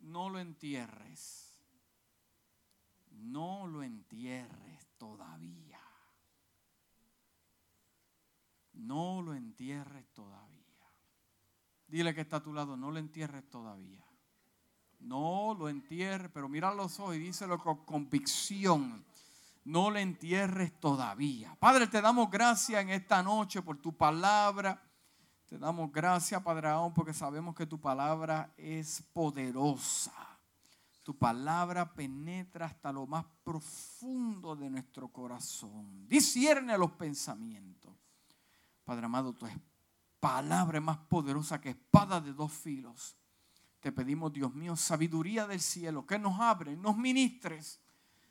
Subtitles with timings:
[0.00, 1.58] no lo entierres.
[3.10, 5.80] No lo entierres todavía.
[8.72, 10.54] No lo entierres todavía.
[11.86, 14.04] Dile que está a tu lado, no lo entierres todavía.
[15.00, 19.04] No lo entierres, pero mira los ojos y díselo con convicción.
[19.64, 21.56] No lo entierres todavía.
[21.58, 24.82] Padre, te damos gracias en esta noche por tu palabra.
[25.46, 30.12] Te damos gracias, Padre aún, porque sabemos que tu palabra es poderosa.
[31.02, 36.08] Tu palabra penetra hasta lo más profundo de nuestro corazón.
[36.08, 37.92] Discierne los pensamientos.
[38.84, 39.46] Padre amado, tu
[40.18, 43.14] palabra es más poderosa que espada de dos filos.
[43.80, 47.78] Te pedimos, Dios mío, sabiduría del cielo, que nos abre, nos ministres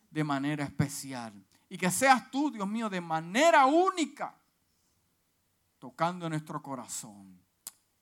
[0.09, 1.34] de manera especial.
[1.70, 4.35] Y que seas tú, Dios mío, de manera única
[5.83, 7.37] tocando nuestro corazón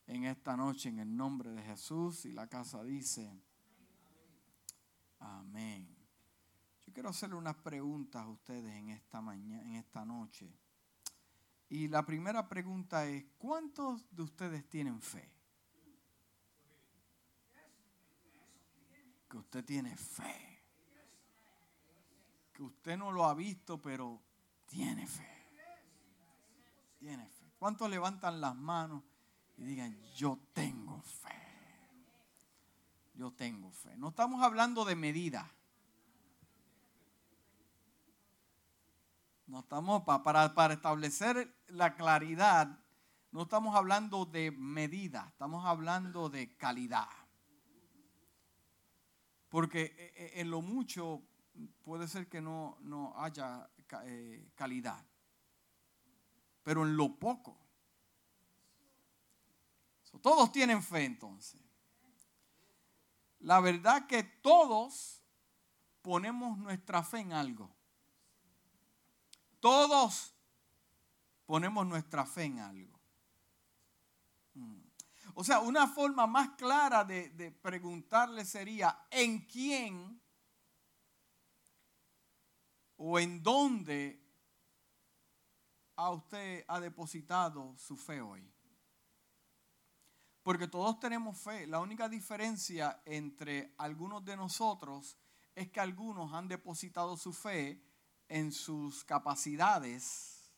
[0.06, 2.26] en esta noche en el nombre de Jesús.
[2.26, 3.42] Y la casa dice,
[5.18, 5.90] amén.
[6.86, 10.56] Yo quiero hacerle unas preguntas a ustedes en esta mañana, en esta noche.
[11.70, 15.28] Y la primera pregunta es, ¿cuántos de ustedes tienen fe?
[19.28, 20.64] Que usted tiene fe.
[22.54, 24.22] Que usted no lo ha visto, pero
[24.68, 25.28] tiene fe.
[27.00, 27.41] Tiene fe.
[27.62, 29.04] ¿Cuántos levantan las manos
[29.56, 31.30] y digan, yo tengo fe?
[33.14, 33.96] Yo tengo fe.
[33.98, 35.48] No estamos hablando de medida.
[39.46, 42.80] No estamos para, para establecer la claridad.
[43.32, 47.10] No estamos hablando de medida, estamos hablando de calidad.
[49.50, 51.22] Porque eh, eh, en lo mucho
[51.84, 53.70] puede ser que no, no haya
[54.06, 55.11] eh, calidad
[56.64, 57.58] pero en lo poco.
[60.22, 61.60] todos tienen fe entonces.
[63.40, 65.24] La verdad que todos
[66.02, 67.74] ponemos nuestra fe en algo.
[69.60, 70.36] Todos
[71.46, 73.00] ponemos nuestra fe en algo.
[74.54, 74.82] Mm.
[75.34, 80.22] O sea, una forma más clara de, de, preguntarle sería, ¿en quién
[82.98, 84.21] o en dónde
[86.12, 88.52] usted ha depositado su fe hoy?
[90.44, 91.68] Porque todos tenemos fe.
[91.68, 95.18] La única diferencia entre algunos de nosotros
[95.54, 97.84] es que algunos han depositado su fe
[98.28, 100.52] en sus capacidades,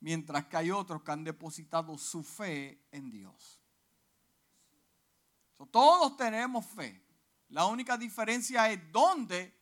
[0.00, 3.60] mientras que hay otros que han depositado su fe en Dios.
[5.70, 7.02] todos tenemos fe.
[7.48, 9.54] La única diferencia es dónde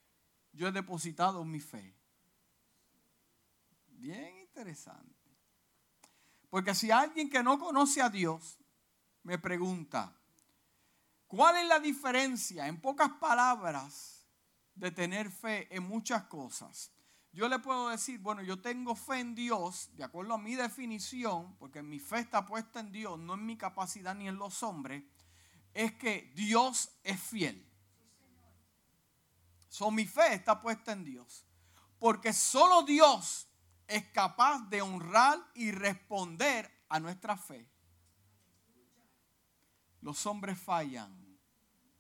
[0.53, 1.95] yo he depositado mi fe.
[3.87, 5.17] Bien interesante.
[6.51, 8.59] Porque si alguien que no conoce a Dios
[9.23, 10.15] me pregunta,
[11.27, 14.27] ¿cuál es la diferencia, en pocas palabras,
[14.75, 16.93] de tener fe en muchas cosas?
[17.33, 21.57] Yo le puedo decir, bueno, yo tengo fe en Dios, de acuerdo a mi definición,
[21.57, 25.03] porque mi fe está puesta en Dios, no en mi capacidad ni en los hombres,
[25.73, 27.67] es que Dios es fiel.
[29.71, 31.47] So, mi fe está puesta en Dios.
[31.99, 33.49] Porque solo Dios
[33.87, 37.69] es capaz de honrar y responder a nuestra fe.
[40.01, 41.39] Los hombres fallan,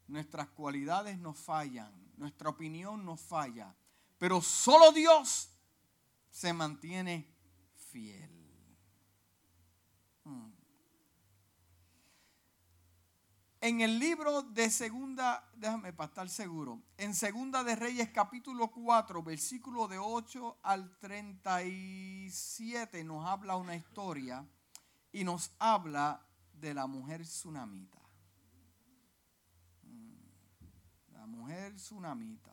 [0.08, 3.74] nuestras cualidades nos fallan, nuestra opinión nos falla,
[4.18, 5.50] pero solo Dios
[6.30, 7.32] se mantiene
[7.90, 8.41] fiel.
[13.62, 19.22] En el libro de segunda, déjame para estar seguro, en segunda de Reyes capítulo 4,
[19.22, 24.44] versículo de 8 al 37 nos habla una historia
[25.12, 28.00] y nos habla de la mujer tsunamita.
[29.84, 32.52] Mm, la mujer tsunamita.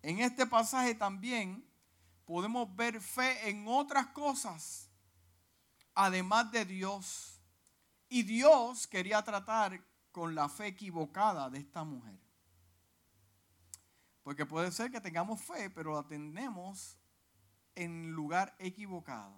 [0.00, 1.62] En este pasaje también
[2.24, 4.88] podemos ver fe en otras cosas,
[5.94, 7.35] además de Dios
[8.08, 12.18] y Dios quería tratar con la fe equivocada de esta mujer.
[14.22, 16.96] Porque puede ser que tengamos fe, pero la tenemos
[17.74, 19.34] en lugar equivocado.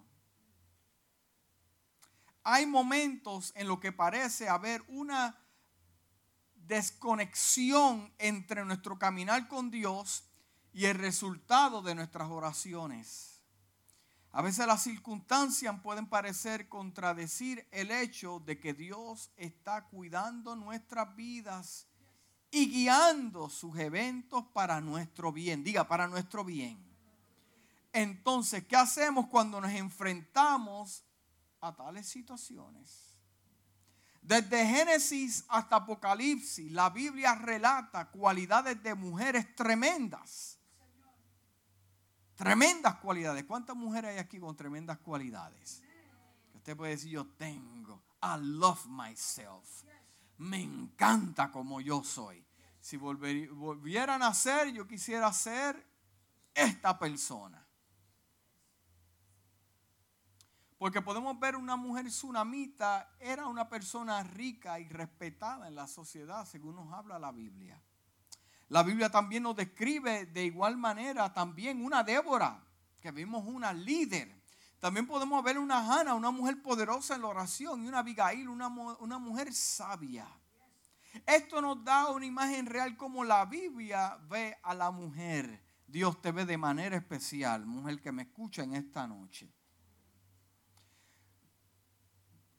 [2.44, 5.36] Hay momentos en los que parece haber una
[6.54, 10.24] desconexión entre nuestro caminar con Dios
[10.72, 13.37] y el resultado de nuestras oraciones.
[14.38, 21.16] A veces las circunstancias pueden parecer contradecir el hecho de que Dios está cuidando nuestras
[21.16, 21.88] vidas
[22.48, 25.64] y guiando sus eventos para nuestro bien.
[25.64, 26.78] Diga, para nuestro bien.
[27.92, 31.02] Entonces, ¿qué hacemos cuando nos enfrentamos
[31.60, 33.18] a tales situaciones?
[34.22, 40.57] Desde Génesis hasta Apocalipsis, la Biblia relata cualidades de mujeres tremendas.
[42.38, 43.42] Tremendas cualidades.
[43.42, 45.82] ¿Cuántas mujeres hay aquí con tremendas cualidades?
[46.54, 48.00] Usted puede decir, yo tengo.
[48.22, 49.82] I love myself.
[50.36, 52.46] Me encanta como yo soy.
[52.80, 55.84] Si volvieran a ser, yo quisiera ser
[56.54, 57.66] esta persona.
[60.78, 66.46] Porque podemos ver una mujer tsunamita, era una persona rica y respetada en la sociedad,
[66.46, 67.82] según nos habla la Biblia.
[68.68, 72.62] La Biblia también nos describe de igual manera también una Débora,
[73.00, 74.38] que vimos una líder.
[74.78, 78.68] También podemos ver una Hannah, una mujer poderosa en la oración, y una Abigail, una,
[78.68, 80.28] mujer sabia.
[81.26, 85.64] Esto nos da una imagen real como la Biblia ve a la mujer.
[85.86, 89.50] Dios te ve de manera especial, mujer que me escucha en esta noche.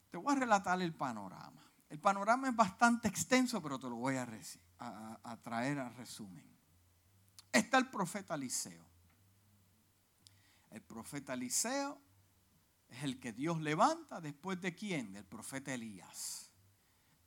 [0.10, 1.64] Te voy a relatar el panorama.
[1.88, 4.26] El panorama es bastante extenso, pero te lo voy a,
[4.80, 6.46] a, traer a resumen.
[7.52, 8.86] Está el profeta Eliseo.
[10.72, 12.00] El profeta Eliseo
[12.88, 15.14] es el que Dios levanta después de quién?
[15.14, 16.50] Del profeta Elías.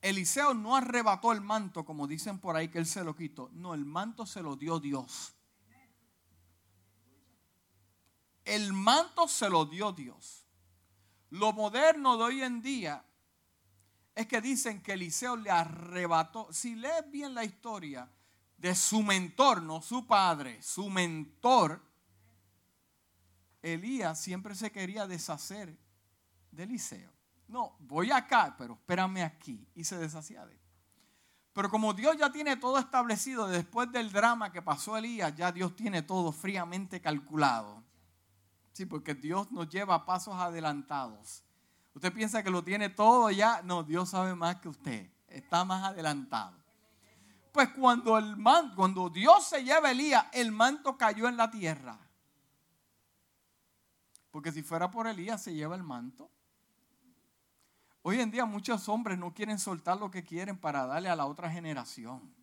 [0.00, 3.50] Eliseo no arrebató el manto, como dicen por ahí que él se lo quitó.
[3.52, 5.34] No, el manto se lo dio Dios.
[8.44, 10.44] El manto se lo dio Dios.
[11.30, 13.04] Lo moderno de hoy en día
[14.14, 16.52] es que dicen que Eliseo le arrebató.
[16.52, 18.08] Si lees bien la historia
[18.58, 21.82] de su mentor, no su padre, su mentor,
[23.62, 25.76] Elías siempre se quería deshacer
[26.50, 27.12] de Eliseo.
[27.48, 29.66] No, voy acá, pero espérame aquí.
[29.74, 30.60] Y se deshacía de él.
[31.52, 35.76] Pero como Dios ya tiene todo establecido después del drama que pasó Elías, ya Dios
[35.76, 37.82] tiene todo fríamente calculado.
[38.72, 41.44] Sí, porque Dios nos lleva a pasos adelantados.
[41.94, 43.62] Usted piensa que lo tiene todo ya.
[43.62, 45.10] No, Dios sabe más que usted.
[45.28, 46.56] Está más adelantado.
[47.52, 51.98] Pues cuando, el man, cuando Dios se lleva Elías, el manto cayó en la tierra.
[54.30, 56.30] Porque si fuera por Elías, se lleva el manto.
[58.00, 61.26] Hoy en día muchos hombres no quieren soltar lo que quieren para darle a la
[61.26, 62.34] otra generación.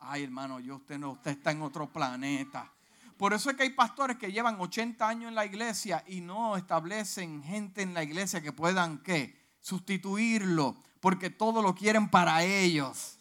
[0.00, 2.70] Ay, hermano, yo usted no, usted está en otro planeta.
[3.18, 6.56] Por eso es que hay pastores que llevan 80 años en la iglesia y no
[6.56, 9.36] establecen gente en la iglesia que puedan ¿qué?
[9.60, 13.18] sustituirlo, porque todo lo quieren para ellos.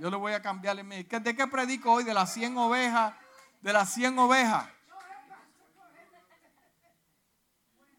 [0.00, 0.82] yo le voy a cambiarle.
[0.82, 2.04] ¿De qué predico hoy?
[2.04, 3.14] De las 100 ovejas.
[3.60, 4.68] De las 100 ovejas.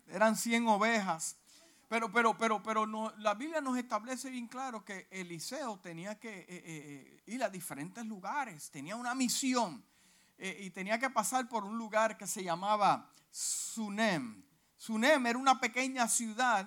[0.07, 1.37] Eran 100 ovejas.
[1.87, 6.39] Pero, pero, pero, pero no, la Biblia nos establece bien claro que Eliseo tenía que
[6.39, 9.85] eh, eh, eh, ir a diferentes lugares, tenía una misión.
[10.43, 14.43] Eh, y tenía que pasar por un lugar que se llamaba Sunem.
[14.75, 16.65] Sunem era una pequeña ciudad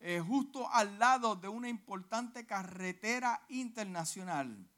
[0.00, 4.68] eh, justo al lado de una importante carretera internacional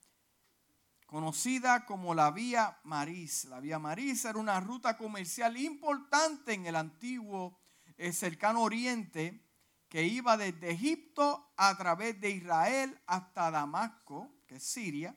[1.06, 3.46] conocida como la Vía Maris.
[3.46, 7.58] La Vía Maris era una ruta comercial importante en el antiguo
[7.96, 9.42] eh, cercano oriente
[9.88, 15.16] que iba desde Egipto a través de Israel hasta Damasco, que es Siria,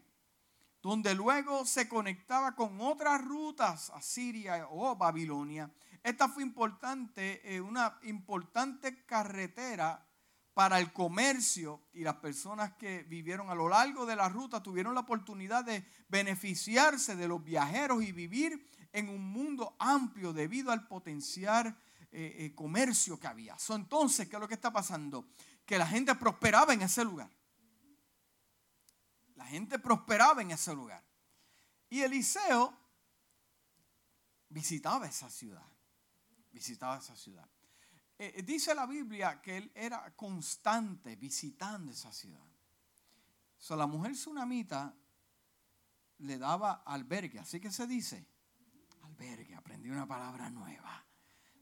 [0.88, 5.70] donde luego se conectaba con otras rutas a Siria o Babilonia.
[6.02, 10.08] Esta fue importante, eh, una importante carretera
[10.54, 14.96] para el comercio y las personas que vivieron a lo largo de la ruta tuvieron
[14.96, 20.88] la oportunidad de beneficiarse de los viajeros y vivir en un mundo amplio debido al
[20.88, 21.78] potencial
[22.14, 23.58] eh, eh, comercio que había.
[23.72, 25.28] entonces, ¿qué es lo que está pasando?
[25.66, 27.30] Que la gente prosperaba en ese lugar.
[29.38, 31.04] La gente prosperaba en ese lugar.
[31.90, 32.76] Y Eliseo
[34.50, 35.66] visitaba esa ciudad.
[36.52, 37.48] Visitaba esa ciudad.
[38.18, 42.44] Eh, eh, dice la Biblia que él era constante visitando esa ciudad.
[43.60, 44.94] So, la mujer tsunamita
[46.20, 48.26] le daba albergue, así que se dice,
[49.04, 51.06] albergue, aprendí una palabra nueva.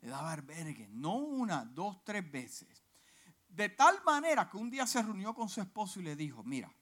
[0.02, 2.84] Le daba albergue, no una, dos, tres veces.
[3.50, 6.74] De tal manera que un día se reunió con su esposo y le dijo, mira,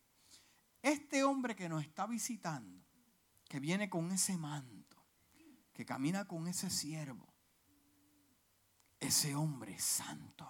[0.83, 2.79] este hombre que nos está visitando,
[3.47, 5.01] que viene con ese manto,
[5.73, 7.33] que camina con ese siervo,
[8.99, 10.47] ese hombre es santo.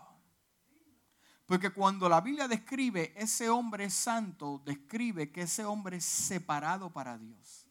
[1.45, 7.17] Porque cuando la Biblia describe ese hombre santo, describe que ese hombre es separado para
[7.17, 7.67] Dios.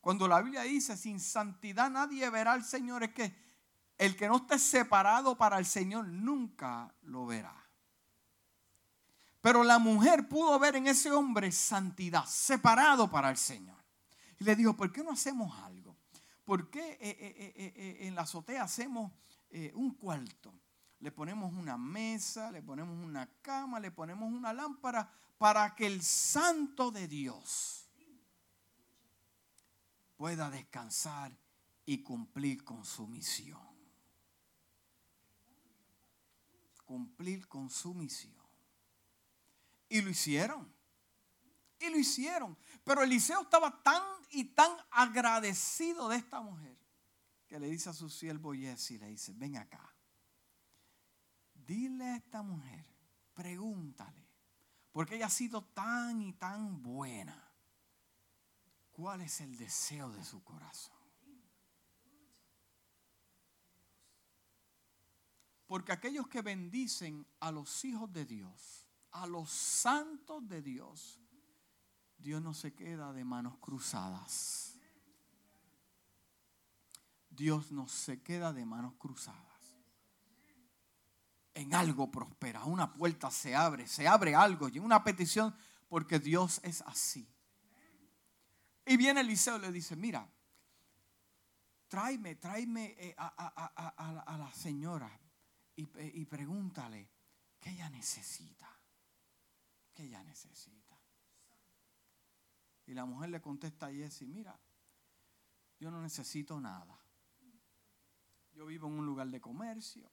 [0.00, 3.34] Cuando la Biblia dice, sin santidad nadie verá al Señor, es que
[3.98, 7.63] el que no esté separado para el Señor nunca lo verá.
[9.44, 13.76] Pero la mujer pudo ver en ese hombre santidad, separado para el Señor.
[14.40, 15.94] Y le dijo, ¿por qué no hacemos algo?
[16.46, 19.12] ¿Por qué eh, eh, eh, en la azotea hacemos
[19.74, 20.50] un cuarto?
[21.00, 26.00] le ponemos una mesa, le ponemos una cama, le ponemos una lámpara para que el
[26.00, 27.86] santo de Dios
[30.16, 31.36] pueda descansar
[31.84, 33.60] y cumplir con su misión.
[36.86, 38.43] Cumplir con su misión.
[39.94, 40.68] Y lo hicieron.
[41.78, 42.58] Y lo hicieron.
[42.82, 46.76] Pero Eliseo estaba tan y tan agradecido de esta mujer
[47.46, 49.94] que le dice a su siervo Jesse, le dice, ven acá.
[51.54, 52.84] Dile a esta mujer,
[53.34, 54.26] pregúntale,
[54.90, 57.52] porque ella ha sido tan y tan buena.
[58.90, 60.98] ¿Cuál es el deseo de su corazón?
[65.68, 68.83] Porque aquellos que bendicen a los hijos de Dios,
[69.14, 71.20] a los santos de Dios,
[72.18, 74.76] Dios no se queda de manos cruzadas.
[77.30, 79.40] Dios no se queda de manos cruzadas.
[81.54, 85.54] En algo prospera, una puerta se abre, se abre algo y una petición
[85.88, 87.32] porque Dios es así.
[88.84, 90.28] Y viene Eliseo y le dice, mira,
[91.86, 95.08] tráeme, tráeme eh, a, la señora
[95.76, 95.88] y,
[96.20, 97.08] y pregúntale
[97.60, 98.73] qué ella necesita.
[99.94, 100.98] ¿Qué ella necesita?
[102.86, 104.58] Y la mujer le contesta a Jesse, mira,
[105.78, 106.98] yo no necesito nada.
[108.52, 110.10] Yo vivo en un lugar de comercio,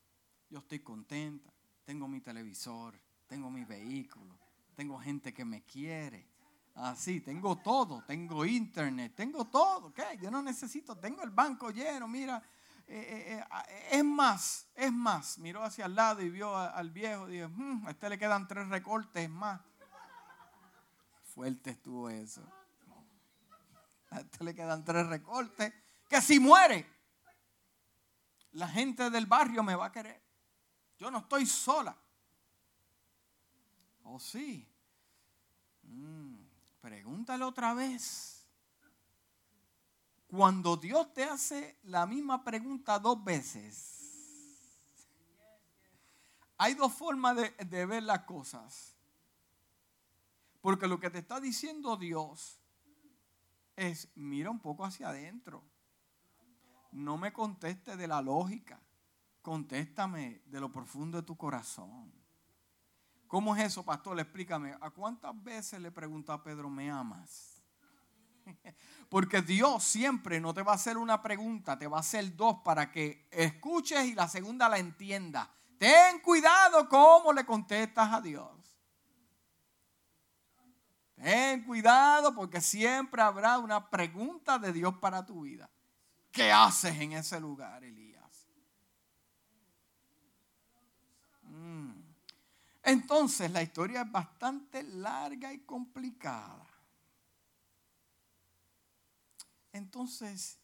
[0.50, 4.40] yo estoy contenta, tengo mi televisor, tengo mi vehículo,
[4.76, 6.30] tengo gente que me quiere.
[6.76, 10.18] Así, tengo todo, tengo internet, tengo todo, ¿qué?
[10.22, 12.42] Yo no necesito, tengo el banco lleno, mira.
[12.88, 15.38] Eh, eh, eh, es más, es más.
[15.38, 18.68] Miró hacia el lado y vio al viejo dijo, hmm, a este le quedan tres
[18.70, 19.62] recortes más.
[21.34, 22.42] Fuerte estuvo eso.
[24.10, 25.74] A este le quedan tres recortes.
[26.10, 26.86] Que si muere,
[28.52, 30.22] la gente del barrio me va a querer.
[30.98, 31.96] Yo no estoy sola.
[34.04, 34.68] Oh, sí.
[35.84, 36.36] Mm,
[36.82, 38.46] pregúntale otra vez.
[40.28, 44.00] Cuando Dios te hace la misma pregunta dos veces,
[46.58, 48.96] hay dos formas de, de ver las cosas.
[50.62, 52.62] Porque lo que te está diciendo Dios
[53.76, 55.64] es, mira un poco hacia adentro.
[56.92, 58.80] No me conteste de la lógica.
[59.42, 62.14] Contéstame de lo profundo de tu corazón.
[63.28, 64.20] ¿Cómo es eso, pastor?
[64.20, 64.76] Explícame.
[64.80, 67.64] ¿A cuántas veces le preguntó a Pedro, ¿me amas?
[69.10, 72.58] Porque Dios siempre no te va a hacer una pregunta, te va a hacer dos
[72.64, 75.50] para que escuches y la segunda la entienda.
[75.78, 78.61] Ten cuidado cómo le contestas a Dios.
[81.22, 85.70] Ten cuidado porque siempre habrá una pregunta de Dios para tu vida.
[86.32, 88.48] ¿Qué haces en ese lugar, Elías?
[91.44, 91.92] Mm.
[92.84, 96.66] Entonces la historia es bastante larga y complicada.
[99.74, 100.58] Entonces,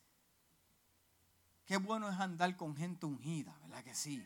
[1.66, 4.26] qué bueno es andar con gente ungida, ¿verdad que sí?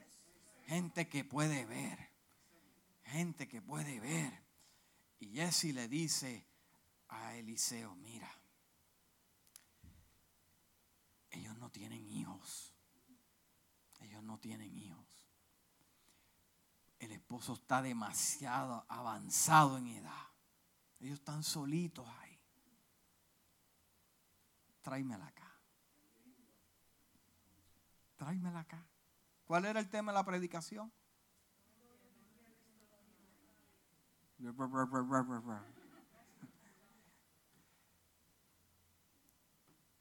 [0.68, 2.10] Gente que puede ver,
[3.04, 4.51] gente que puede ver.
[5.22, 6.48] Y Jesse le dice
[7.10, 8.30] a Eliseo, mira,
[11.30, 12.74] ellos no tienen hijos.
[14.00, 15.30] Ellos no tienen hijos.
[16.98, 20.28] El esposo está demasiado avanzado en edad.
[21.00, 22.40] Ellos están solitos ahí.
[24.82, 25.56] Tráemela acá.
[28.18, 28.84] Tráemela acá.
[29.46, 30.92] ¿Cuál era el tema de la predicación?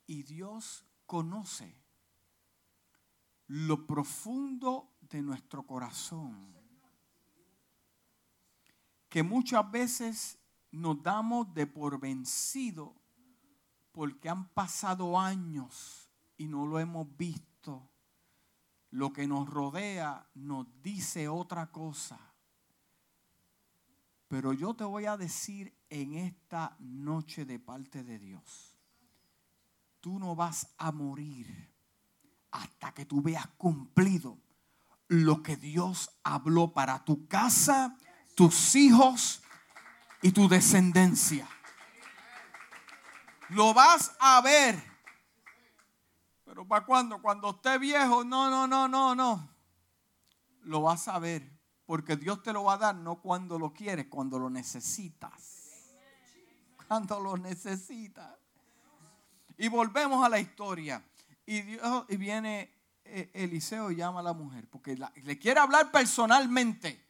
[0.06, 1.76] Y Dios conoce
[3.46, 6.54] lo profundo de nuestro corazón.
[9.08, 10.38] Que muchas veces
[10.70, 12.94] nos damos de por vencido
[13.92, 17.90] porque han pasado años y no lo hemos visto.
[18.90, 22.29] Lo que nos rodea nos dice otra cosa.
[24.30, 28.76] Pero yo te voy a decir en esta noche de parte de Dios,
[30.00, 31.74] tú no vas a morir
[32.52, 34.38] hasta que tú veas cumplido
[35.08, 37.98] lo que Dios habló para tu casa,
[38.36, 39.42] tus hijos
[40.22, 41.48] y tu descendencia.
[43.48, 44.80] Lo vas a ver.
[46.44, 47.20] Pero ¿para cuándo?
[47.20, 49.50] Cuando esté viejo, no, no, no, no, no.
[50.60, 51.59] Lo vas a ver
[51.90, 55.72] porque Dios te lo va a dar no cuando lo quieres, cuando lo necesitas.
[56.86, 58.32] Cuando lo necesitas.
[59.56, 61.04] Y volvemos a la historia.
[61.44, 64.68] Y, Dios, y viene eh, Eliseo llama a la mujer?
[64.70, 67.04] Porque le quiere hablar personalmente.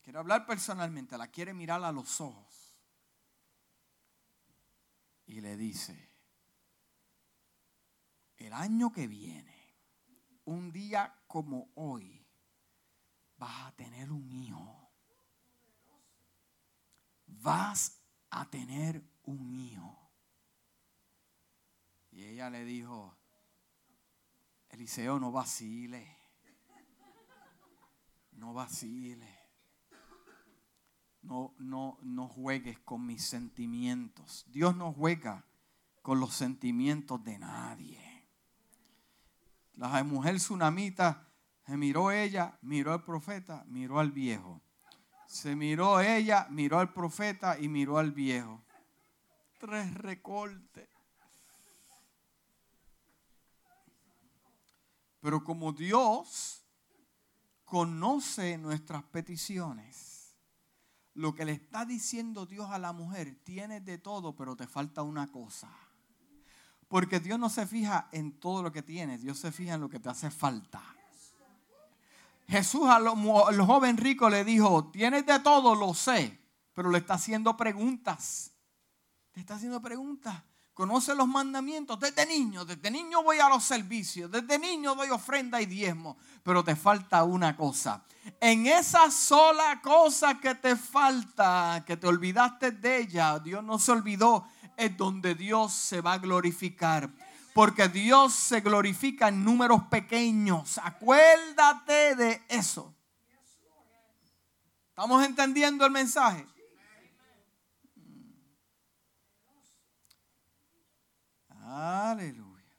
[0.00, 2.74] Quiere hablar personalmente, la quiere mirar a los ojos.
[5.26, 6.08] Y le dice,
[8.38, 9.76] el año que viene,
[10.46, 12.25] un día como hoy,
[13.38, 14.90] vas a tener un hijo.
[17.26, 18.00] Vas
[18.30, 19.96] a tener un hijo.
[22.12, 23.16] Y ella le dijo,
[24.70, 26.16] Eliseo, no vacile.
[28.32, 29.36] No vacile.
[31.22, 34.44] No, no, no juegues con mis sentimientos.
[34.48, 35.44] Dios no juega
[36.02, 38.28] con los sentimientos de nadie.
[39.74, 41.25] La mujer tsunamita
[41.66, 44.62] se miró ella, miró al profeta, miró al viejo.
[45.26, 48.62] Se miró ella, miró al profeta y miró al viejo.
[49.58, 50.88] Tres recortes.
[55.20, 56.64] Pero como Dios
[57.64, 60.36] conoce nuestras peticiones,
[61.14, 65.02] lo que le está diciendo Dios a la mujer, tienes de todo, pero te falta
[65.02, 65.68] una cosa.
[66.86, 69.88] Porque Dios no se fija en todo lo que tienes, Dios se fija en lo
[69.88, 70.95] que te hace falta.
[72.48, 73.08] Jesús al
[73.66, 76.40] joven rico le dijo, tienes de todo, lo sé,
[76.72, 78.52] pero le está haciendo preguntas.
[79.34, 80.42] Le está haciendo preguntas.
[80.76, 82.66] Conoce los mandamientos desde niño.
[82.66, 84.30] Desde niño voy a los servicios.
[84.30, 86.18] Desde niño doy ofrenda y diezmo.
[86.42, 88.04] Pero te falta una cosa.
[88.40, 93.92] En esa sola cosa que te falta, que te olvidaste de ella, Dios no se
[93.92, 97.10] olvidó, es donde Dios se va a glorificar.
[97.56, 100.76] Porque Dios se glorifica en números pequeños.
[100.76, 102.94] Acuérdate de eso.
[104.90, 106.46] ¿Estamos entendiendo el mensaje?
[111.48, 112.76] Aleluya.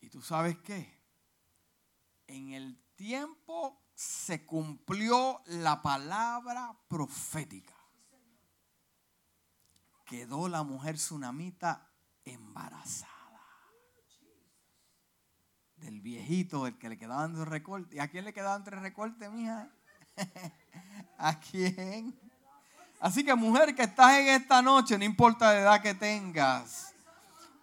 [0.00, 0.98] ¿Y tú sabes qué?
[2.26, 7.76] En el tiempo se cumplió la palabra profética.
[10.06, 11.92] Quedó la mujer tsunamita
[12.26, 13.12] embarazada.
[15.76, 17.96] Del viejito, el que le quedaban dos recortes.
[17.96, 19.70] ¿Y a quién le quedaban tres recortes, mija?
[21.18, 22.18] ¿A quién?
[23.00, 26.94] Así que mujer que estás en esta noche, no importa la edad que tengas,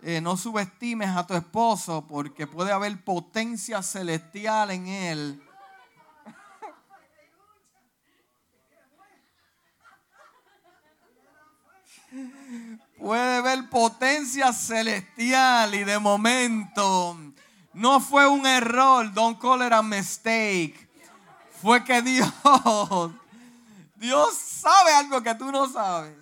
[0.02, 5.43] eh, no subestimes a tu esposo porque puede haber potencia celestial en él.
[13.04, 17.18] Puede haber potencia celestial y de momento
[17.74, 20.90] no fue un error, don't call it a mistake.
[21.62, 22.32] Fue que Dios,
[23.96, 26.16] Dios sabe algo que tú no sabes.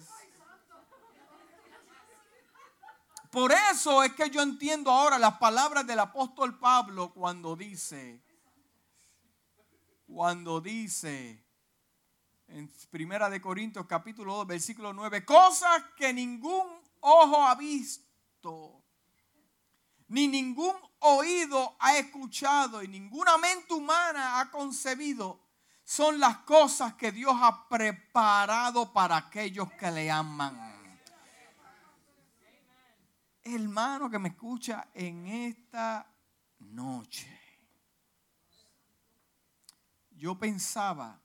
[3.30, 8.24] Por eso es que yo entiendo ahora las palabras del apóstol Pablo cuando dice,
[10.08, 11.46] cuando dice,
[12.54, 16.68] en Primera de Corintios capítulo 2 versículo 9, cosas que ningún
[17.00, 18.84] ojo ha visto,
[20.08, 25.48] ni ningún oído ha escuchado y ninguna mente humana ha concebido,
[25.84, 30.70] son las cosas que Dios ha preparado para aquellos que le aman.
[33.44, 36.06] Hermano que me escucha en esta
[36.60, 37.28] noche,
[40.12, 41.20] yo pensaba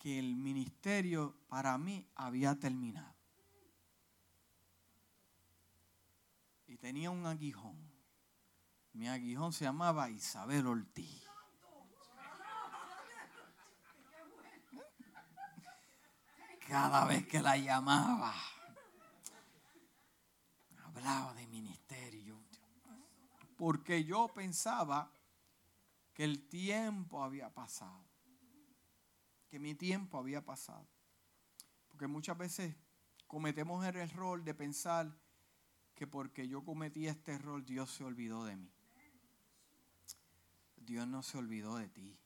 [0.00, 3.14] que el ministerio para mí había terminado.
[6.66, 7.76] Y tenía un aguijón.
[8.94, 11.26] Mi aguijón se llamaba Isabel Ortiz.
[16.66, 18.32] Cada vez que la llamaba,
[20.84, 22.40] hablaba de ministerio.
[23.58, 25.12] Porque yo pensaba
[26.14, 28.09] que el tiempo había pasado
[29.50, 30.86] que mi tiempo había pasado.
[31.88, 32.76] Porque muchas veces
[33.26, 35.12] cometemos el error de pensar
[35.94, 38.72] que porque yo cometí este error, Dios se olvidó de mí.
[40.76, 42.16] Dios no se olvidó de ti.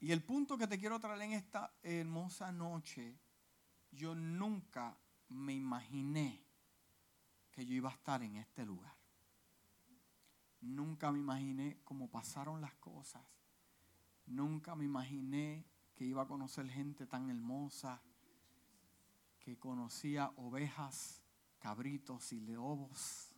[0.00, 3.18] Y el punto que te quiero traer en esta hermosa noche,
[3.90, 4.96] yo nunca
[5.28, 6.44] me imaginé
[7.50, 8.94] que yo iba a estar en este lugar.
[10.60, 13.22] Nunca me imaginé cómo pasaron las cosas
[14.26, 18.00] Nunca me imaginé que iba a conocer gente tan hermosa,
[19.40, 21.22] que conocía ovejas,
[21.58, 23.32] cabritos y lobos.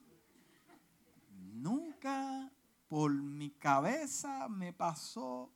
[1.30, 2.50] Nunca
[2.88, 5.50] por mi cabeza me pasó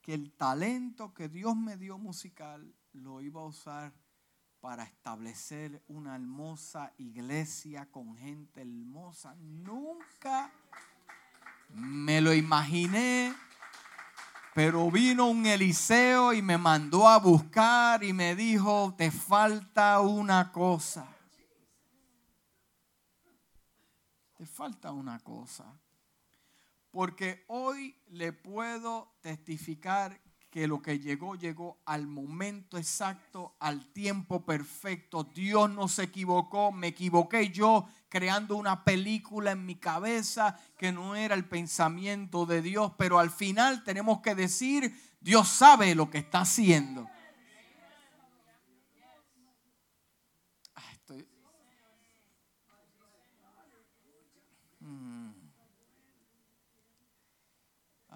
[0.00, 3.92] que el talento que Dios me dio musical lo iba a usar
[4.60, 9.34] para establecer una hermosa iglesia con gente hermosa.
[9.36, 10.52] Nunca
[11.70, 13.34] me lo imaginé,
[14.54, 20.50] pero vino un Eliseo y me mandó a buscar y me dijo, te falta una
[20.50, 21.06] cosa.
[24.36, 25.64] Te falta una cosa.
[26.90, 34.44] Porque hoy le puedo testificar que lo que llegó, llegó al momento exacto, al tiempo
[34.44, 35.24] perfecto.
[35.24, 41.14] Dios no se equivocó, me equivoqué yo creando una película en mi cabeza que no
[41.14, 46.18] era el pensamiento de Dios, pero al final tenemos que decir, Dios sabe lo que
[46.18, 47.08] está haciendo.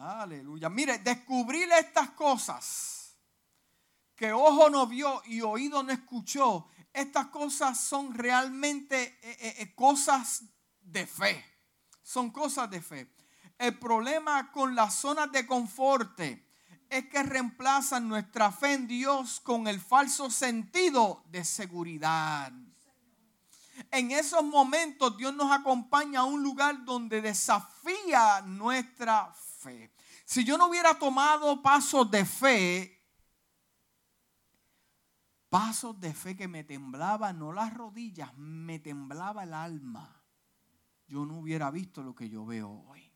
[0.07, 0.69] Aleluya.
[0.69, 3.17] Mire, descubrir estas cosas
[4.15, 9.75] que ojo no vio y oído no escuchó, estas cosas son realmente eh, eh, eh,
[9.75, 10.43] cosas
[10.83, 11.43] de fe.
[12.03, 13.11] Son cosas de fe.
[13.57, 19.67] El problema con las zonas de confort es que reemplazan nuestra fe en Dios con
[19.67, 22.53] el falso sentido de seguridad.
[23.91, 29.94] En esos momentos Dios nos acompaña a un lugar donde desafía nuestra fe.
[30.25, 33.03] Si yo no hubiera tomado pasos de fe,
[35.51, 40.23] pasos de fe que me temblaban, no las rodillas, me temblaba el alma,
[41.07, 43.13] yo no hubiera visto lo que yo veo hoy.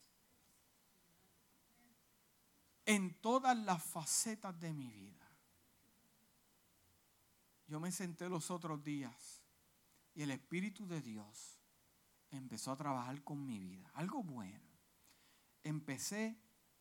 [2.84, 5.28] En todas las facetas de mi vida.
[7.66, 9.42] Yo me senté los otros días
[10.14, 11.58] y el Espíritu de Dios
[12.30, 13.90] empezó a trabajar con mi vida.
[13.94, 14.68] Algo bueno.
[15.62, 16.38] Empecé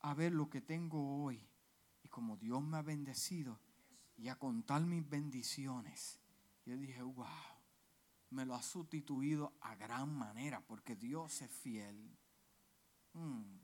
[0.08, 1.46] a ver lo que tengo hoy
[2.02, 3.60] y como Dios me ha bendecido
[4.16, 6.20] y a contar mis bendiciones.
[6.66, 7.26] Yo dije, wow,
[8.30, 12.18] me lo ha sustituido a gran manera porque Dios es fiel.
[13.14, 13.60] Hmm.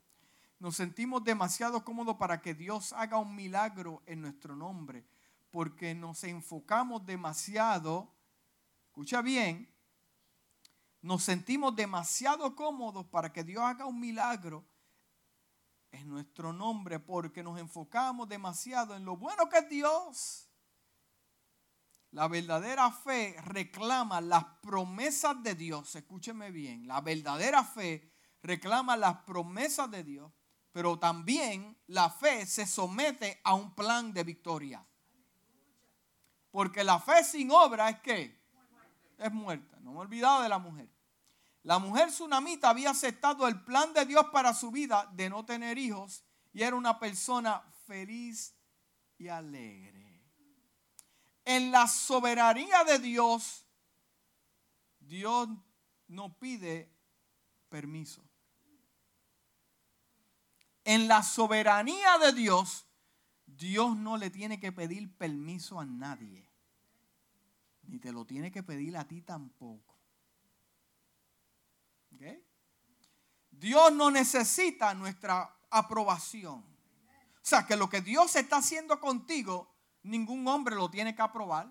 [0.58, 5.06] Nos sentimos demasiado cómodos para que Dios haga un milagro en nuestro nombre
[5.50, 8.12] porque nos enfocamos demasiado,
[8.88, 9.72] escucha bien,
[11.00, 14.64] nos sentimos demasiado cómodos para que Dios haga un milagro
[15.94, 20.50] es nuestro nombre porque nos enfocamos demasiado en lo bueno que es Dios.
[22.10, 25.94] La verdadera fe reclama las promesas de Dios.
[25.96, 26.86] Escúcheme bien.
[26.86, 30.32] La verdadera fe reclama las promesas de Dios.
[30.70, 34.86] Pero también la fe se somete a un plan de victoria.
[36.50, 38.40] Porque la fe sin obra es que
[39.18, 39.78] es muerta.
[39.80, 40.93] No me he olvidado de la mujer.
[41.64, 45.78] La mujer tsunamita había aceptado el plan de Dios para su vida de no tener
[45.78, 46.22] hijos
[46.52, 48.54] y era una persona feliz
[49.16, 50.22] y alegre.
[51.46, 53.64] En la soberanía de Dios,
[55.00, 55.48] Dios
[56.08, 56.92] no pide
[57.70, 58.22] permiso.
[60.84, 62.86] En la soberanía de Dios,
[63.46, 66.46] Dios no le tiene que pedir permiso a nadie.
[67.84, 69.94] Ni te lo tiene que pedir a ti tampoco.
[73.50, 76.60] Dios no necesita nuestra aprobación.
[76.60, 81.70] O sea, que lo que Dios está haciendo contigo, ningún hombre lo tiene que aprobar.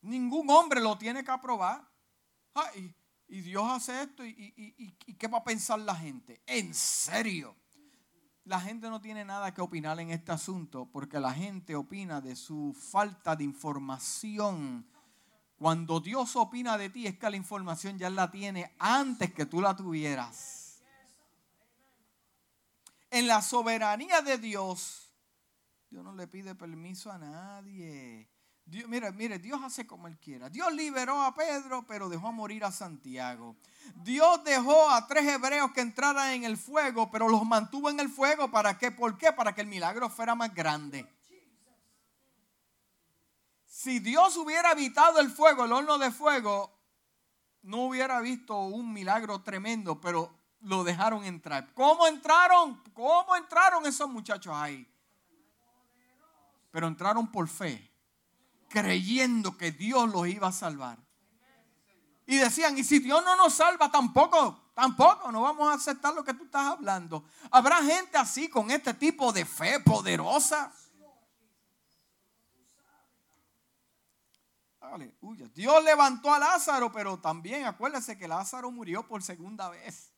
[0.00, 1.88] Ningún hombre lo tiene que aprobar.
[2.54, 2.94] Ah, y,
[3.42, 6.40] Dios hace esto y, y, qué va a pensar la gente.
[6.46, 7.54] En serio.
[8.44, 12.34] La gente no tiene nada que opinar en este asunto porque la gente opina de
[12.34, 14.86] su falta de información
[15.58, 19.60] cuando Dios opina de ti es que la información ya la tiene antes que tú
[19.60, 20.80] la tuvieras.
[23.10, 25.12] En la soberanía de Dios,
[25.90, 28.28] Dios no le pide permiso a nadie.
[28.64, 30.48] Dios, mire, mire, Dios hace como Él quiera.
[30.48, 33.56] Dios liberó a Pedro, pero dejó morir a Santiago.
[33.96, 38.10] Dios dejó a tres hebreos que entraran en el fuego, pero los mantuvo en el
[38.10, 38.50] fuego.
[38.50, 38.92] ¿Para qué?
[38.92, 39.32] ¿Por qué?
[39.32, 41.08] Para que el milagro fuera más grande.
[43.78, 46.76] Si Dios hubiera evitado el fuego, el horno de fuego,
[47.62, 51.72] no hubiera visto un milagro tremendo, pero lo dejaron entrar.
[51.74, 52.82] ¿Cómo entraron?
[52.92, 54.84] ¿Cómo entraron esos muchachos ahí?
[56.72, 57.88] Pero entraron por fe,
[58.68, 60.98] creyendo que Dios los iba a salvar.
[62.26, 66.24] Y decían, y si Dios no nos salva, tampoco, tampoco, no vamos a aceptar lo
[66.24, 67.26] que tú estás hablando.
[67.52, 70.72] Habrá gente así con este tipo de fe poderosa.
[75.54, 80.12] Dios levantó a Lázaro, pero también acuérdese que Lázaro murió por segunda vez.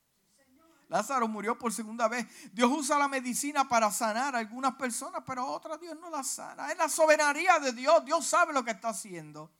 [0.88, 2.26] Lázaro murió por segunda vez.
[2.52, 6.24] Dios usa la medicina para sanar a algunas personas, pero a otras Dios no la
[6.24, 6.70] sana.
[6.70, 8.04] Es la soberanía de Dios.
[8.04, 9.52] Dios sabe lo que está haciendo.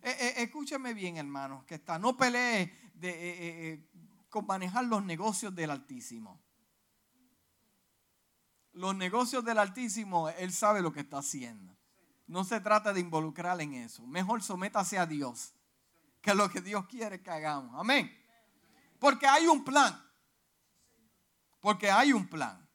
[0.00, 1.98] Eh, eh, escúcheme bien, hermano, que está.
[1.98, 3.84] No pelee de,
[4.30, 6.40] con manejar los negocios del Altísimo.
[8.72, 11.75] Los negocios del Altísimo, Él sabe lo que está haciendo.
[12.26, 14.06] No se trata de involucrar en eso.
[14.06, 15.54] Mejor sométase a Dios,
[16.20, 17.78] que lo que Dios quiere que hagamos.
[17.78, 18.10] Amén.
[18.98, 20.02] Porque hay un plan.
[21.60, 22.66] Porque hay un plan.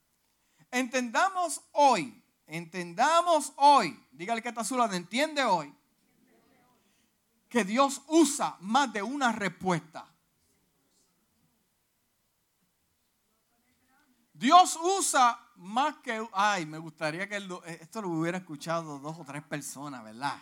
[0.71, 5.73] Entendamos hoy, entendamos hoy, dígale que está su lado, entiende hoy,
[7.49, 10.07] que Dios usa más de una respuesta.
[14.33, 17.37] Dios usa más que, ay, me gustaría que
[17.79, 20.39] esto lo hubiera escuchado dos o tres personas, ¿verdad?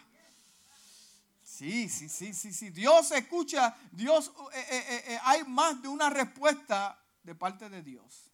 [1.43, 2.69] Sí, sí, sí, sí, sí.
[2.69, 8.31] Dios escucha, Dios, eh, eh, eh, hay más de una respuesta de parte de Dios.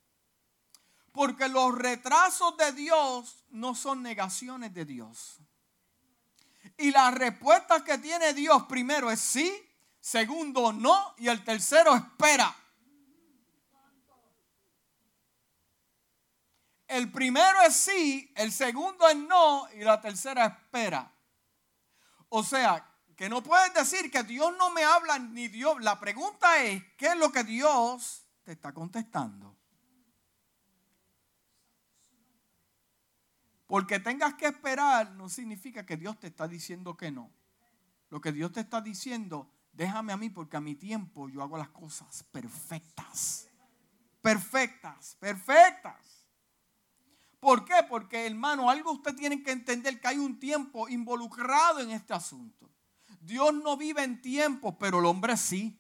[1.12, 5.40] Porque los retrasos de Dios no son negaciones de Dios.
[6.78, 9.52] Y la respuesta que tiene Dios primero es sí,
[10.00, 12.56] segundo no y el tercero espera.
[16.88, 21.12] El primero es sí, el segundo es no y la tercera espera.
[22.30, 25.82] O sea, que no puedes decir que Dios no me habla ni Dios.
[25.82, 29.56] La pregunta es, ¿qué es lo que Dios te está contestando?
[33.68, 37.32] Porque tengas que esperar no significa que Dios te está diciendo que no.
[38.10, 41.58] Lo que Dios te está diciendo, déjame a mí porque a mi tiempo yo hago
[41.58, 43.48] las cosas perfectas.
[44.22, 46.15] Perfectas, perfectas.
[47.46, 47.76] ¿Por qué?
[47.88, 52.68] Porque hermano, algo usted tiene que entender que hay un tiempo involucrado en este asunto.
[53.22, 55.80] Dios no vive en tiempo, pero el hombre sí.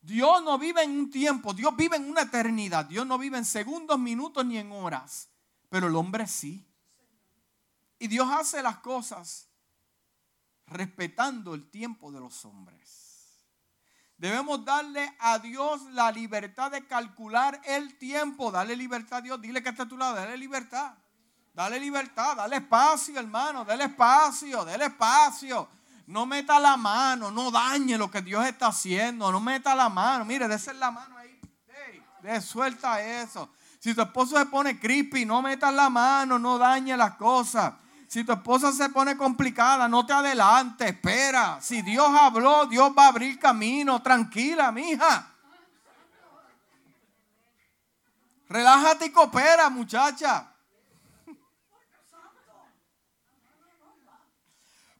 [0.00, 2.86] Dios no vive en un tiempo, Dios vive en una eternidad.
[2.86, 5.28] Dios no vive en segundos, minutos ni en horas,
[5.68, 6.66] pero el hombre sí.
[7.98, 9.50] Y Dios hace las cosas
[10.68, 13.05] respetando el tiempo de los hombres.
[14.18, 18.50] Debemos darle a Dios la libertad de calcular el tiempo.
[18.50, 19.40] Dale libertad a Dios.
[19.40, 20.14] Dile que está a tu lado.
[20.14, 20.94] Dale libertad.
[21.52, 22.36] Dale libertad.
[22.36, 23.64] Dale espacio, hermano.
[23.64, 24.64] Dale espacio.
[24.64, 25.68] Dale espacio.
[26.06, 27.30] No meta la mano.
[27.30, 29.30] No dañe lo que Dios está haciendo.
[29.30, 30.24] No meta la mano.
[30.24, 31.38] Mire, dése la mano ahí.
[32.22, 33.50] de, suelta eso.
[33.78, 36.38] Si tu esposo se pone creepy, no metas la mano.
[36.38, 37.74] No dañe las cosas.
[38.08, 41.60] Si tu esposa se pone complicada, no te adelantes, espera.
[41.60, 44.00] Si Dios habló, Dios va a abrir camino.
[44.00, 45.32] Tranquila, mija.
[48.48, 50.52] Relájate y coopera, muchacha.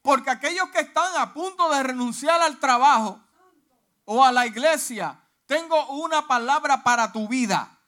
[0.02, 3.20] Porque aquellos que están a punto de renunciar al trabajo
[4.04, 7.78] o a la iglesia, tengo una palabra para tu vida.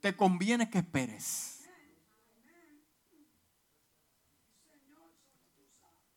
[0.00, 1.53] Te conviene que esperes.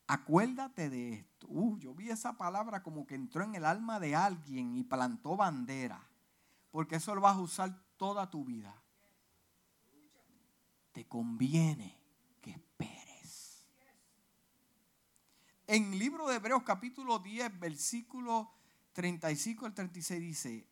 [0.07, 1.47] Acuérdate de esto.
[1.49, 5.35] Uh, yo vi esa palabra como que entró en el alma de alguien y plantó
[5.35, 6.01] bandera.
[6.71, 8.81] Porque eso lo vas a usar toda tu vida.
[10.93, 11.99] Te conviene
[12.41, 13.67] que esperes.
[15.67, 18.49] En el libro de Hebreos capítulo 10, versículo
[18.93, 20.67] 35 al 36 dice,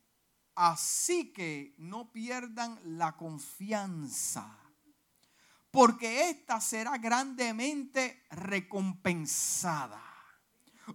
[0.56, 4.65] así que no pierdan la confianza
[5.76, 10.02] porque ésta será grandemente recompensada.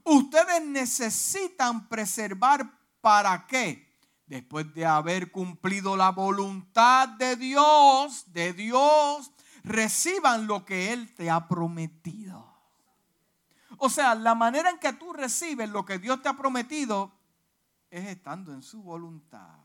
[0.05, 2.67] Ustedes necesitan preservar
[3.03, 3.95] para qué?
[4.27, 9.31] Después de haber cumplido la voluntad de Dios, de Dios,
[9.65, 12.51] reciban lo que Él te ha prometido.
[13.77, 17.13] O sea, la manera en que tú recibes lo que Dios te ha prometido
[17.91, 19.59] es estando en su voluntad.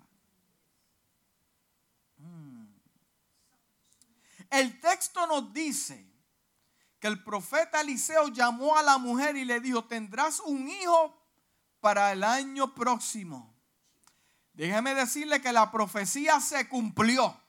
[4.49, 6.05] El texto nos dice
[6.99, 11.21] que el profeta Eliseo llamó a la mujer y le dijo, tendrás un hijo
[11.79, 13.55] para el año próximo.
[14.53, 17.39] Déjeme decirle que la profecía se cumplió.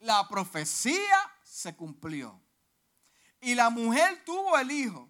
[0.00, 2.40] La profecía se cumplió.
[3.40, 5.08] Y la mujer tuvo el hijo.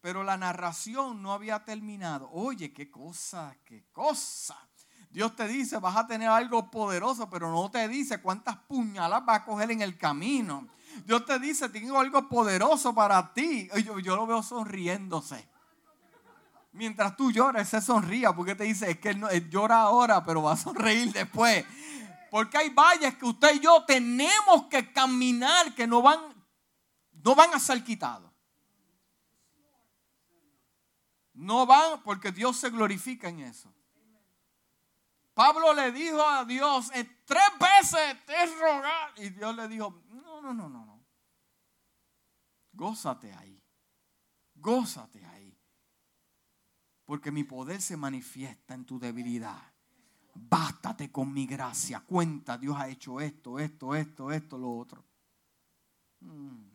[0.00, 2.30] Pero la narración no había terminado.
[2.32, 4.69] Oye, qué cosa, qué cosa.
[5.10, 9.40] Dios te dice, vas a tener algo poderoso, pero no te dice cuántas puñalas vas
[9.40, 10.68] a coger en el camino.
[11.04, 13.68] Dios te dice, tengo algo poderoso para ti.
[13.84, 15.48] Yo, yo lo veo sonriéndose.
[16.72, 20.52] Mientras tú lloras, se sonría porque te dice, es que él, llora ahora, pero va
[20.52, 21.64] a sonreír después.
[22.30, 26.20] Porque hay valles que usted y yo tenemos que caminar que no van,
[27.24, 28.30] no van a ser quitados.
[31.34, 33.74] No van porque Dios se glorifica en eso.
[35.40, 39.14] Pablo le dijo a Dios, eh, tres veces te he rogado.
[39.16, 41.02] Y Dios le dijo, no, no, no, no, no.
[42.74, 43.58] Gózate ahí.
[44.54, 45.58] Gózate ahí.
[47.06, 49.62] Porque mi poder se manifiesta en tu debilidad.
[50.34, 52.00] Bástate con mi gracia.
[52.00, 55.02] Cuenta, Dios ha hecho esto, esto, esto, esto, lo otro.
[56.20, 56.68] Mm.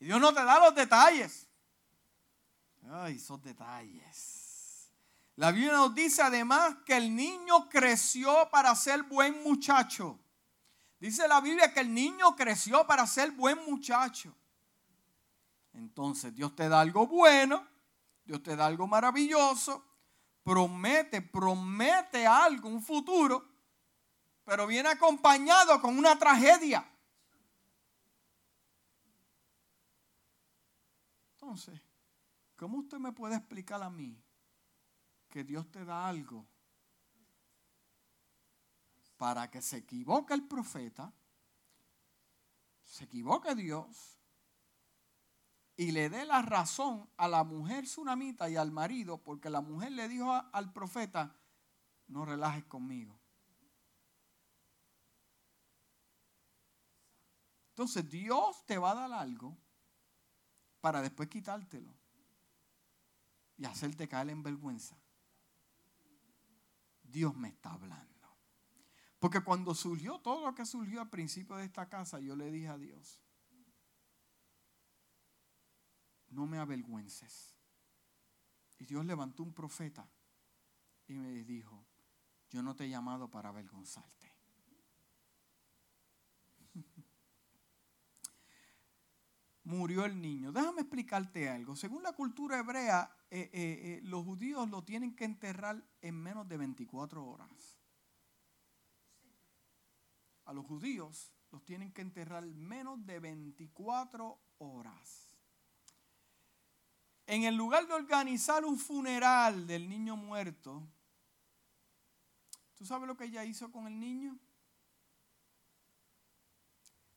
[0.00, 1.48] Y Dios no te da los detalles.
[2.90, 4.47] Ay, esos detalles.
[5.38, 10.18] La Biblia nos dice además que el niño creció para ser buen muchacho.
[10.98, 14.34] Dice la Biblia que el niño creció para ser buen muchacho.
[15.74, 17.64] Entonces Dios te da algo bueno,
[18.24, 19.84] Dios te da algo maravilloso,
[20.42, 23.48] promete, promete algo, un futuro,
[24.44, 26.84] pero viene acompañado con una tragedia.
[31.34, 31.80] Entonces,
[32.56, 34.20] ¿cómo usted me puede explicar a mí
[35.28, 36.46] que Dios te da algo
[39.16, 41.12] para que se equivoque el profeta,
[42.84, 44.18] se equivoque Dios
[45.76, 49.92] y le dé la razón a la mujer tsunamita y al marido, porque la mujer
[49.92, 51.36] le dijo al profeta,
[52.08, 53.18] no relajes conmigo.
[57.70, 59.56] Entonces Dios te va a dar algo
[60.80, 61.94] para después quitártelo
[63.56, 64.96] y hacerte caer en vergüenza.
[67.10, 68.08] Dios me está hablando.
[69.18, 72.68] Porque cuando surgió todo lo que surgió al principio de esta casa, yo le dije
[72.68, 73.20] a Dios,
[76.28, 77.54] no me avergüences.
[78.78, 80.08] Y Dios levantó un profeta
[81.08, 81.84] y me dijo,
[82.50, 84.27] yo no te he llamado para avergonzarte.
[89.68, 90.50] Murió el niño.
[90.50, 91.76] Déjame explicarte algo.
[91.76, 96.48] Según la cultura hebrea, eh, eh, eh, los judíos lo tienen que enterrar en menos
[96.48, 97.78] de 24 horas.
[100.46, 105.30] A los judíos los tienen que enterrar menos de 24 horas.
[107.26, 110.82] En el lugar de organizar un funeral del niño muerto,
[112.74, 114.38] ¿tú sabes lo que ella hizo con el niño?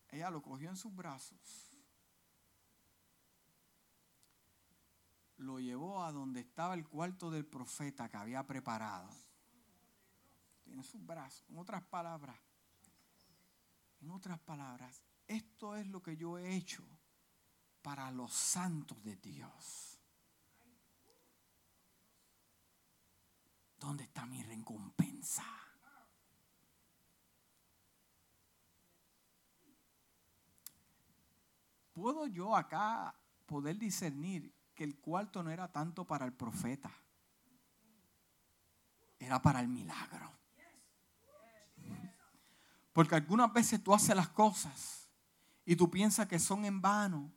[0.10, 1.71] Ella lo cogió en sus brazos
[5.42, 9.10] lo llevó a donde estaba el cuarto del profeta que había preparado.
[10.64, 11.44] Tiene sus brazos.
[11.50, 12.38] En otras palabras,
[14.02, 16.84] en otras palabras, esto es lo que yo he hecho
[17.82, 20.00] para los santos de Dios.
[23.80, 25.44] ¿Dónde está mi recompensa?
[31.94, 36.92] ¿Puedo yo acá poder discernir el cuarto no era tanto para el profeta,
[39.20, 40.32] era para el milagro.
[42.94, 45.10] Porque algunas veces tú haces las cosas
[45.66, 47.32] y tú piensas que son en vano.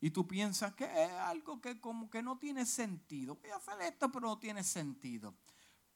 [0.00, 3.36] Y tú piensas que es algo que como que no tiene sentido.
[3.36, 5.34] Voy a hacer esto, pero no tiene sentido.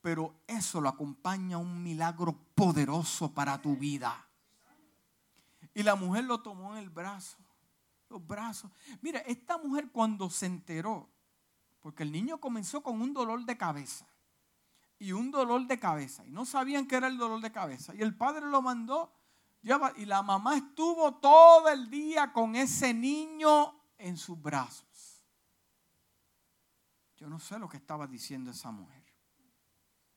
[0.00, 4.26] Pero eso lo acompaña un milagro poderoso para tu vida.
[5.74, 7.36] Y la mujer lo tomó en el brazo
[8.08, 8.70] los brazos.
[9.00, 11.08] Mira, esta mujer cuando se enteró,
[11.80, 14.06] porque el niño comenzó con un dolor de cabeza
[14.98, 18.02] y un dolor de cabeza y no sabían qué era el dolor de cabeza y
[18.02, 19.12] el padre lo mandó
[19.96, 24.86] y la mamá estuvo todo el día con ese niño en sus brazos.
[27.16, 29.04] Yo no sé lo que estaba diciendo esa mujer.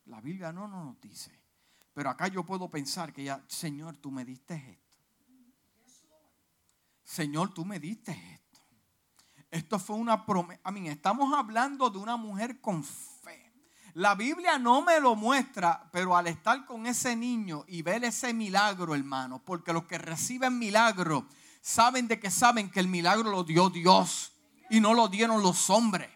[0.06, 1.42] La Biblia no nos dice.
[1.94, 4.81] Pero acá yo puedo pensar que ya, Señor, tú me diste esto.
[7.12, 8.62] Señor, tú me diste esto.
[9.50, 10.62] Esto fue una promesa.
[10.64, 13.52] A estamos hablando de una mujer con fe.
[13.96, 18.34] La Biblia no me lo muestra, pero al estar con ese niño y ver ese
[18.34, 21.28] milagro, hermano, porque los que reciben milagro
[21.60, 24.32] saben de que saben que el milagro lo dio Dios
[24.70, 26.10] y no lo dieron los hombres.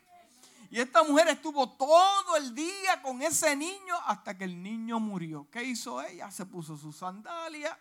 [0.71, 5.49] Y esta mujer estuvo todo el día con ese niño hasta que el niño murió.
[5.51, 6.31] ¿Qué hizo ella?
[6.31, 7.77] Se puso su sandalia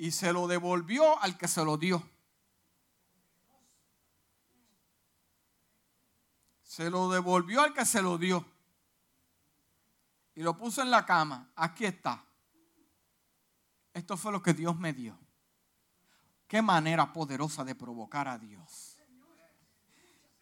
[0.00, 2.02] y se lo devolvió al que se lo dio.
[6.62, 8.42] Se lo devolvió al que se lo dio.
[10.34, 11.52] Y lo puso en la cama.
[11.54, 12.24] Aquí está.
[13.92, 15.18] Esto fue lo que Dios me dio.
[16.48, 18.96] Qué manera poderosa de provocar a Dios.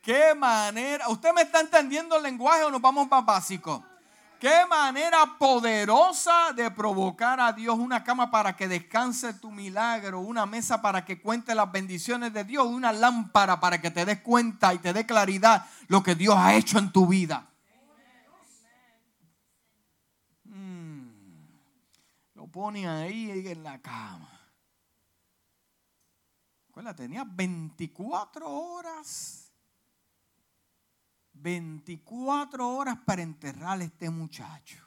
[0.00, 1.09] Qué manera.
[1.09, 3.84] ¿Usted me está entendiendo el lenguaje o nos vamos más básico?
[4.39, 10.47] Qué manera poderosa de provocar a Dios una cama para que descanse tu milagro, una
[10.47, 14.72] mesa para que cuente las bendiciones de Dios, una lámpara para que te des cuenta
[14.74, 17.49] y te dé claridad lo que Dios ha hecho en tu vida.
[20.45, 21.09] Mm.
[22.34, 24.39] Lo pone ahí en la cama.
[26.95, 29.47] tenía 24 horas
[31.41, 34.84] 24 horas para enterrar a este muchacho.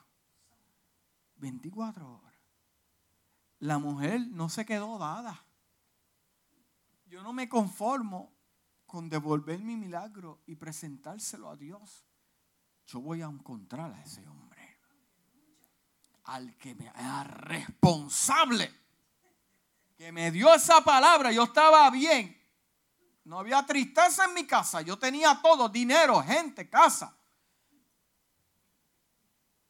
[1.36, 2.32] 24 horas.
[3.60, 5.44] La mujer no se quedó dada.
[7.06, 8.32] Yo no me conformo
[8.86, 12.04] con devolver mi milagro y presentárselo a Dios.
[12.86, 14.78] Yo voy a encontrar a ese hombre.
[16.24, 18.70] Al que me era responsable.
[19.96, 21.32] Que me dio esa palabra.
[21.32, 22.41] Yo estaba bien.
[23.24, 24.82] No había tristeza en mi casa.
[24.82, 27.16] Yo tenía todo, dinero, gente, casa.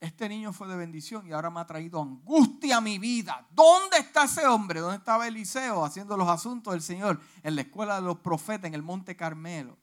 [0.01, 3.47] Este niño fue de bendición y ahora me ha traído angustia a mi vida.
[3.53, 4.81] ¿Dónde está ese hombre?
[4.81, 7.21] ¿Dónde estaba Eliseo haciendo los asuntos del Señor?
[7.45, 9.79] En la escuela de los profetas, en el Monte Carmelo.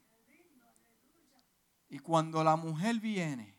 [1.87, 3.55] Y cuando la mujer viene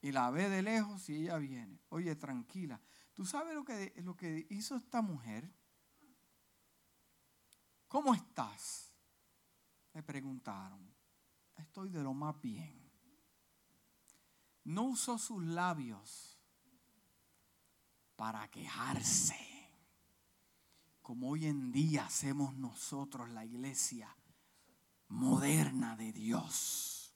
[0.00, 2.80] y la ve de lejos y ella viene, oye, tranquila.
[3.14, 5.52] ¿Tú sabes lo que, lo que hizo esta mujer?
[7.92, 8.90] ¿Cómo estás?
[9.92, 10.80] Me preguntaron.
[11.58, 12.90] Estoy de lo más bien.
[14.64, 16.38] No usó sus labios
[18.16, 19.36] para quejarse,
[21.02, 24.16] como hoy en día hacemos nosotros la iglesia
[25.08, 27.14] moderna de Dios.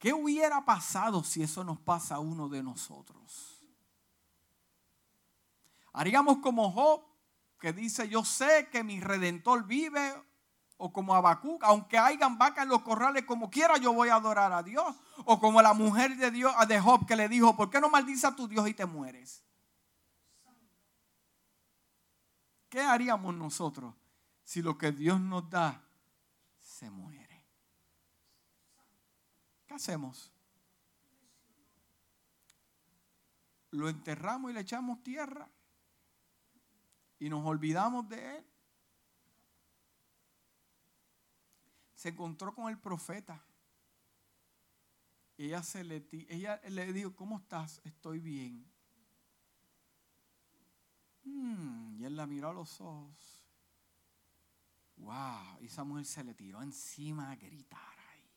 [0.00, 3.64] ¿Qué hubiera pasado si eso nos pasa a uno de nosotros?
[5.92, 7.15] Haríamos como Job
[7.58, 10.14] que dice, yo sé que mi redentor vive,
[10.78, 14.52] o como Habacuc, aunque hayan vacas en los corrales como quiera, yo voy a adorar
[14.52, 14.94] a Dios.
[15.24, 18.26] O como la mujer de Dios, de Job, que le dijo, ¿por qué no maldices
[18.26, 19.42] a tu Dios y te mueres?
[22.68, 23.94] ¿Qué haríamos nosotros
[24.44, 25.82] si lo que Dios nos da
[26.60, 27.42] se muere?
[29.66, 30.30] ¿Qué hacemos?
[33.70, 35.48] ¿Lo enterramos y le echamos tierra?
[37.18, 38.46] Y nos olvidamos de él.
[41.94, 43.42] Se encontró con el profeta.
[45.38, 47.80] Y ella, se le, ella le dijo, ¿cómo estás?
[47.84, 48.66] Estoy bien.
[51.24, 53.44] Hmm, y él la miró a los ojos.
[54.96, 55.60] Wow.
[55.60, 58.30] Y esa mujer se le tiró encima a gritar ahí.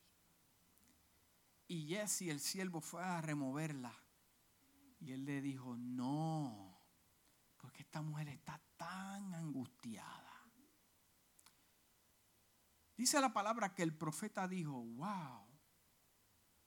[1.67, 3.93] Y Jesse, el siervo, fue a removerla.
[4.99, 6.77] Y él le dijo, no,
[7.57, 10.49] porque esta mujer está tan angustiada.
[12.95, 15.45] Dice la palabra que el profeta dijo, wow,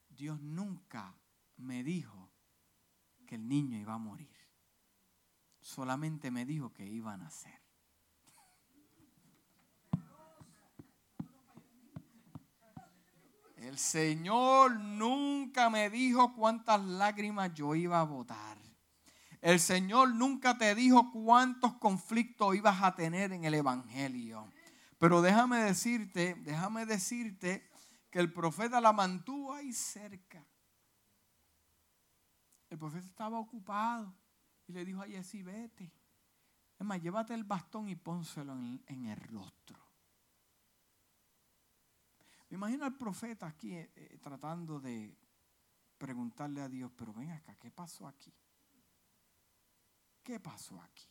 [0.09, 1.15] Dios nunca
[1.57, 2.31] me dijo
[3.27, 4.35] que el niño iba a morir.
[5.59, 7.61] Solamente me dijo que iba a nacer.
[13.57, 18.62] El Señor nunca me dijo cuántas lágrimas yo iba a botar.
[19.43, 24.49] El Señor nunca te dijo cuántos conflictos ibas a tener en el Evangelio.
[24.97, 27.69] Pero déjame decirte, déjame decirte
[28.09, 30.47] que el profeta la mantuvo ahí cerca.
[32.69, 34.15] El profeta estaba ocupado
[34.65, 35.91] y le dijo a Jesse, vete.
[36.79, 39.77] Es más, llévate el bastón y pónselo en, el rostro.
[42.49, 45.17] Me imagino al profeta aquí eh, eh, tratando de
[45.97, 48.33] preguntarle a Dios, pero ven acá, ¿qué pasó aquí?
[50.23, 51.09] ¿Qué pasó aquí?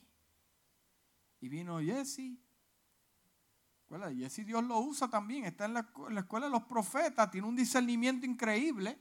[1.40, 2.38] Y vino Jesse.
[4.16, 5.80] Jesse Dios lo usa también, está en la,
[6.16, 8.98] escuela de los profetas, tiene un discernimiento increíble.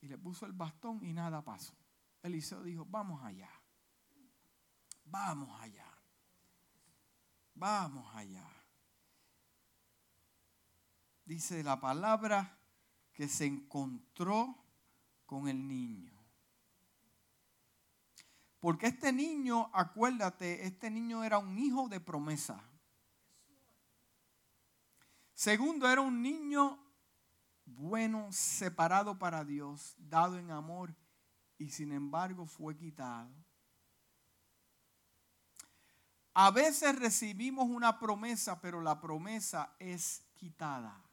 [0.00, 1.74] Y le puso el bastón y nada pasó.
[2.22, 3.50] Eliseo dijo, vamos allá,
[5.04, 5.92] vamos allá,
[7.54, 8.48] vamos allá.
[11.24, 12.58] Dice la palabra
[13.12, 14.54] que se encontró
[15.24, 16.15] con el niño.
[18.60, 22.62] Porque este niño, acuérdate, este niño era un hijo de promesa.
[25.34, 26.78] Segundo, era un niño
[27.66, 30.94] bueno, separado para Dios, dado en amor
[31.58, 33.30] y sin embargo fue quitado.
[36.32, 41.05] A veces recibimos una promesa, pero la promesa es quitada.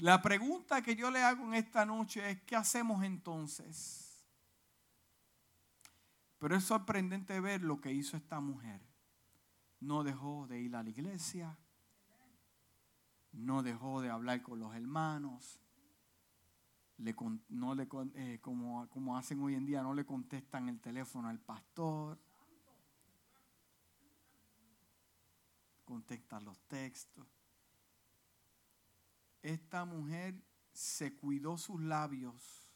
[0.00, 4.24] La pregunta que yo le hago en esta noche es, ¿qué hacemos entonces?
[6.38, 8.80] Pero es sorprendente ver lo que hizo esta mujer.
[9.80, 11.58] No dejó de ir a la iglesia.
[13.32, 15.60] no dejó de hablar con los hermanos,
[17.48, 21.38] no le, eh, como, como hacen hoy en día, no le contestan el teléfono al
[21.38, 22.18] pastor,
[25.84, 27.37] contestan los textos.
[29.42, 32.68] Esta mujer se cuidó sus labios.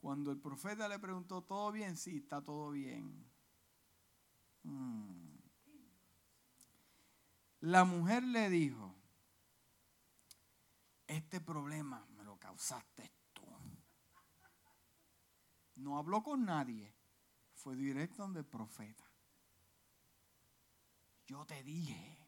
[0.00, 1.96] Cuando el profeta le preguntó, ¿todo bien?
[1.96, 3.30] Sí, está todo bien.
[4.62, 5.36] Mm.
[7.60, 8.94] La mujer le dijo,
[11.06, 13.42] este problema me lo causaste tú.
[15.76, 16.94] No habló con nadie,
[17.54, 19.04] fue directo donde el profeta.
[21.26, 22.25] Yo te dije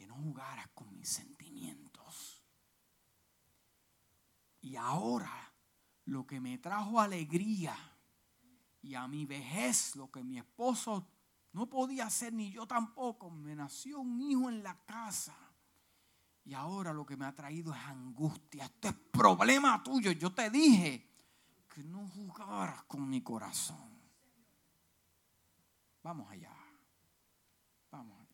[0.00, 2.42] que no jugaras con mis sentimientos.
[4.62, 5.52] Y ahora
[6.06, 7.76] lo que me trajo alegría
[8.80, 11.06] y a mi vejez, lo que mi esposo
[11.52, 15.36] no podía hacer ni yo tampoco, me nació un hijo en la casa
[16.46, 18.64] y ahora lo que me ha traído es angustia.
[18.64, 20.12] Este es problema tuyo.
[20.12, 21.10] Yo te dije
[21.68, 24.00] que no jugaras con mi corazón.
[26.02, 26.56] Vamos allá.
[27.90, 28.30] Vamos allá.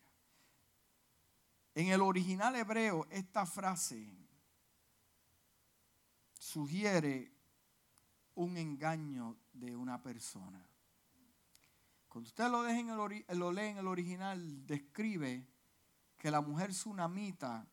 [1.76, 4.10] En el original hebreo, esta frase
[6.38, 7.30] sugiere
[8.34, 10.66] un engaño de una persona.
[12.08, 15.46] Cuando usted lo, el, lee en el original, describe
[16.16, 17.68] que la mujer sunamita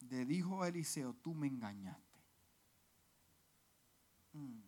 [0.00, 2.20] le dijo a Eliseo, tú me engañaste.
[4.34, 4.60] Mm.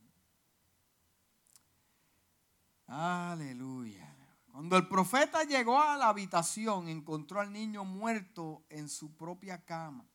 [2.86, 4.13] Aleluya.
[4.54, 10.06] Cuando el profeta llegó a la habitación, encontró al niño muerto en su propia cama.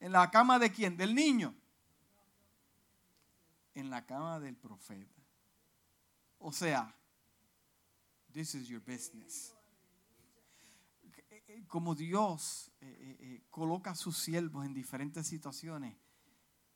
[0.00, 0.96] ¿En la cama de quién?
[0.96, 1.54] Del niño.
[3.72, 5.22] En la cama del profeta.
[6.38, 6.92] O sea,
[8.32, 9.54] this is your business
[11.68, 15.96] como Dios eh, eh, eh, coloca a sus siervos en diferentes situaciones,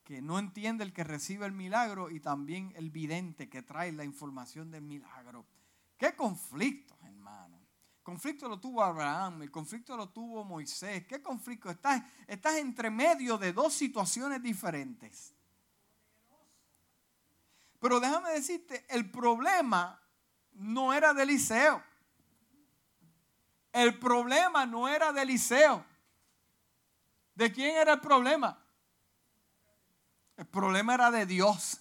[0.04, 4.04] que no entiende el que recibe el milagro y también el vidente que trae la
[4.04, 5.46] información del milagro.
[6.00, 7.60] ¿Qué conflicto, hermano?
[8.02, 11.06] conflicto lo tuvo Abraham, el conflicto lo tuvo Moisés.
[11.06, 11.68] ¿Qué conflicto?
[11.68, 15.34] Estás, estás entre medio de dos situaciones diferentes.
[17.78, 20.00] Pero déjame decirte, el problema
[20.52, 21.82] no era de Eliseo.
[23.70, 25.84] El problema no era de Eliseo.
[27.34, 28.58] ¿De quién era el problema?
[30.38, 31.78] El problema era de Dios.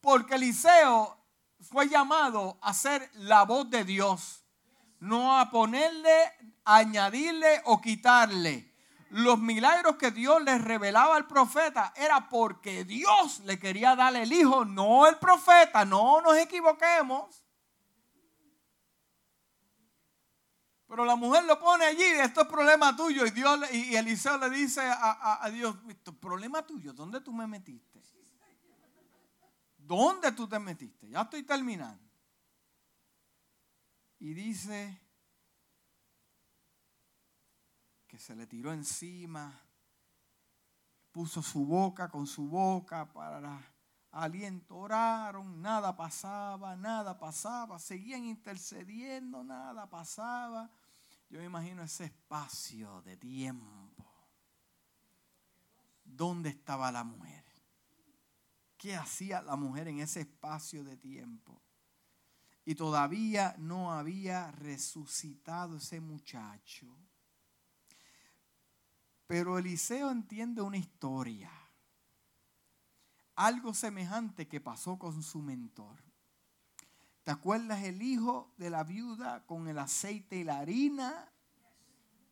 [0.00, 1.15] Porque Eliseo
[1.60, 4.44] fue llamado a ser la voz de Dios.
[5.00, 6.32] No a ponerle,
[6.64, 8.74] añadirle o quitarle.
[9.10, 14.32] Los milagros que Dios le revelaba al profeta era porque Dios le quería darle el
[14.32, 15.84] hijo, no el profeta.
[15.84, 17.46] No nos equivoquemos.
[20.88, 23.26] Pero la mujer lo pone allí, esto es problema tuyo.
[23.26, 27.46] Y, Dios, y Eliseo le dice a, Dios, esto es problema tuyo, ¿dónde tú me
[27.46, 27.95] metiste?
[29.86, 31.08] ¿Dónde tú te metiste?
[31.08, 32.02] Ya estoy terminando.
[34.18, 35.00] Y dice
[38.08, 39.60] que se le tiró encima,
[41.12, 43.60] puso su boca con su boca para
[44.10, 50.70] aliento, oraron, nada pasaba, nada pasaba, seguían intercediendo, nada pasaba.
[51.28, 54.04] Yo me imagino ese espacio de tiempo.
[56.04, 57.45] ¿Dónde estaba la mujer?
[58.76, 61.60] ¿Qué hacía la mujer en ese espacio de tiempo?
[62.64, 66.86] Y todavía no había resucitado ese muchacho.
[69.26, 71.50] Pero Eliseo entiende una historia
[73.36, 76.02] algo semejante que pasó con su mentor.
[77.22, 81.30] ¿Te acuerdas el hijo de la viuda con el aceite y la harina?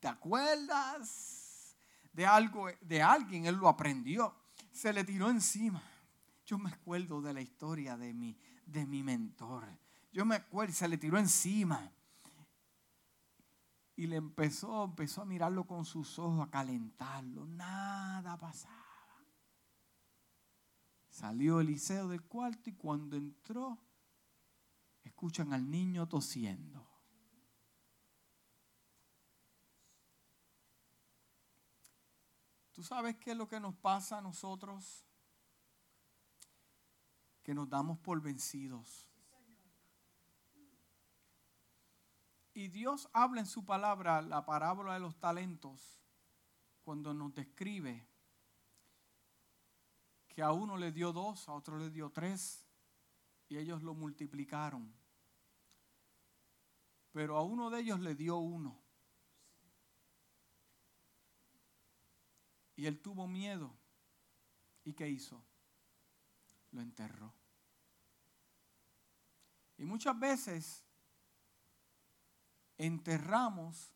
[0.01, 1.77] ¿Te acuerdas
[2.13, 3.47] de algo de alguien?
[3.47, 4.35] Él lo aprendió.
[4.73, 5.83] Se le tiró encima.
[6.45, 8.37] Yo me acuerdo de la historia de mi,
[8.67, 9.65] de mi mentor.
[10.13, 11.91] Yo me acuerdo, se le tiró encima.
[13.97, 17.47] Y le empezó, empezó a mirarlo con sus ojos, a calentarlo.
[17.47, 18.85] Nada pasaba.
[21.09, 23.79] Salió Eliseo del cuarto y cuando entró,
[25.05, 26.85] escuchan al niño tosiendo.
[32.73, 35.07] ¿Tú sabes qué es lo que nos pasa a nosotros?
[37.45, 39.09] Que nos damos por vencidos.
[42.55, 46.01] Y Dios habla en su palabra, la parábola de los talentos,
[46.85, 48.07] cuando nos describe
[50.29, 52.65] que a uno le dio dos, a otro le dio tres,
[53.49, 54.93] y ellos lo multiplicaron.
[57.13, 58.81] Pero a uno de ellos le dio uno.
[62.77, 63.73] Y él tuvo miedo.
[64.85, 65.43] ¿Y qué hizo?
[66.75, 67.33] Lo enterró.
[69.77, 70.85] Y muchas veces
[72.77, 73.95] enterramos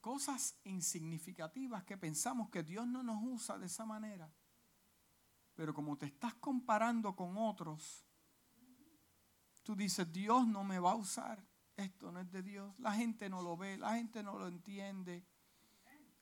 [0.00, 4.32] cosas insignificativas que pensamos que Dios no nos usa de esa manera.
[5.54, 8.06] Pero como te estás comparando con otros,
[9.62, 11.46] tú dices, Dios no me va a usar.
[11.76, 12.78] Esto no es de Dios.
[12.78, 15.26] La gente no lo ve, la gente no lo entiende.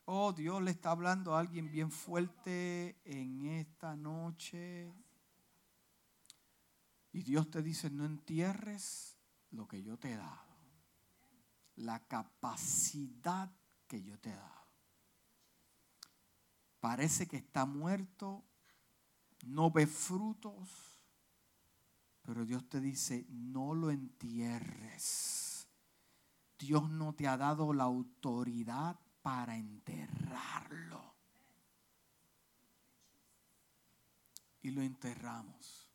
[0.08, 4.94] Oh, Dios le está hablando a alguien bien fuerte en esta noche.
[7.12, 9.16] Y Dios te dice, no entierres
[9.50, 10.46] lo que yo te he dado.
[11.74, 13.50] La capacidad
[13.88, 14.66] que yo te he dado.
[16.78, 18.44] Parece que está muerto,
[19.44, 21.00] no ve frutos,
[22.22, 25.66] pero Dios te dice, no lo entierres.
[26.60, 31.16] Dios no te ha dado la autoridad para enterrarlo.
[34.62, 35.90] Y lo enterramos.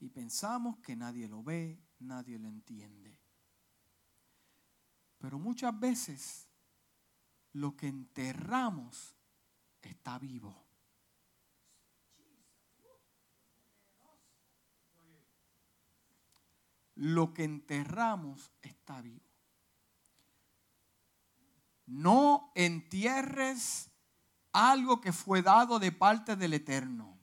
[0.00, 3.18] Y pensamos que nadie lo ve, nadie lo entiende.
[5.16, 6.46] Pero muchas veces
[7.54, 9.16] lo que enterramos
[9.80, 10.54] está vivo.
[16.96, 19.29] Lo que enterramos está vivo.
[21.90, 23.90] No entierres
[24.52, 27.18] algo que fue dado de parte del Eterno.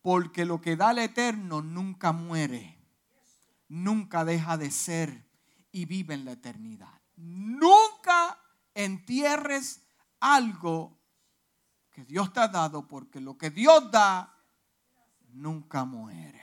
[0.00, 2.78] Porque lo que da el Eterno nunca muere,
[3.68, 5.28] nunca deja de ser
[5.70, 7.00] y vive en la eternidad.
[7.16, 8.38] Nunca
[8.74, 9.82] entierres
[10.18, 10.98] algo
[11.90, 14.34] que Dios te ha dado, porque lo que Dios da
[15.28, 16.41] nunca muere.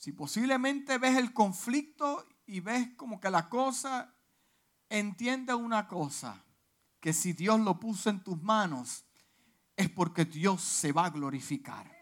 [0.00, 4.14] Si posiblemente ves el conflicto y ves como que la cosa,
[4.88, 6.42] entiende una cosa,
[7.00, 9.04] que si Dios lo puso en tus manos,
[9.76, 11.94] es porque Dios se va a glorificar.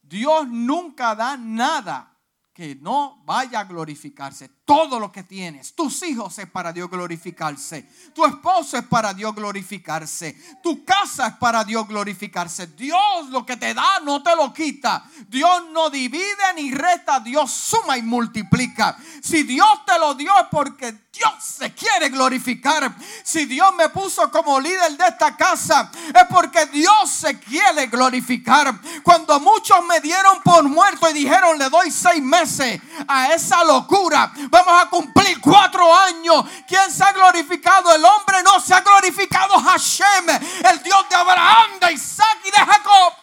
[0.00, 2.16] Dios nunca da nada
[2.52, 4.48] que no vaya a glorificarse.
[4.70, 9.34] Todo lo que tienes, tus hijos es para Dios glorificarse, tu esposo es para Dios
[9.34, 12.68] glorificarse, tu casa es para Dios glorificarse.
[12.68, 15.02] Dios lo que te da no te lo quita.
[15.26, 18.96] Dios no divide ni resta, Dios suma y multiplica.
[19.20, 22.94] Si Dios te lo dio es porque Dios se quiere glorificar.
[23.24, 28.80] Si Dios me puso como líder de esta casa es porque Dios se quiere glorificar.
[29.02, 34.32] Cuando muchos me dieron por muerto y dijeron le doy seis meses a esa locura
[34.64, 36.44] vamos a cumplir cuatro años.
[36.66, 37.94] ¿Quién se ha glorificado?
[37.94, 42.58] El hombre no se ha glorificado Hashem, el Dios de Abraham, de Isaac y de
[42.58, 43.14] Jacob.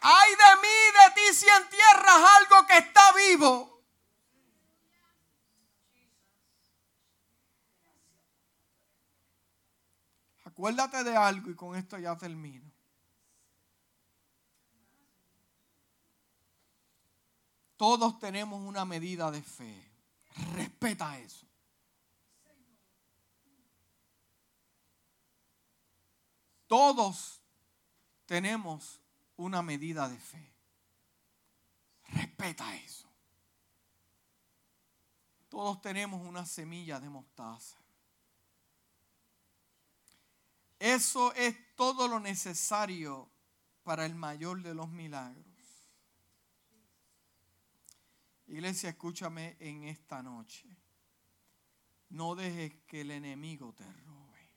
[0.00, 3.84] Ay de mí, de ti, si entierras algo que está vivo.
[10.44, 12.67] Acuérdate de algo y con esto ya termino.
[17.78, 19.88] Todos tenemos una medida de fe.
[20.56, 21.46] Respeta eso.
[26.66, 27.40] Todos
[28.26, 29.00] tenemos
[29.36, 30.52] una medida de fe.
[32.08, 33.08] Respeta eso.
[35.48, 37.78] Todos tenemos una semilla de mostaza.
[40.80, 43.30] Eso es todo lo necesario
[43.84, 45.47] para el mayor de los milagros.
[48.48, 50.66] Iglesia, escúchame en esta noche.
[52.08, 54.50] No dejes que el enemigo te robe.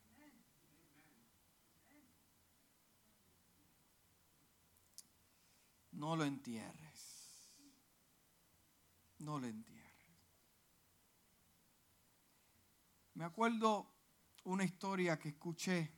[5.92, 7.46] No lo entierres.
[9.20, 9.82] No lo entierres.
[13.16, 13.92] Me acuerdo
[14.46, 15.92] una historia que escuché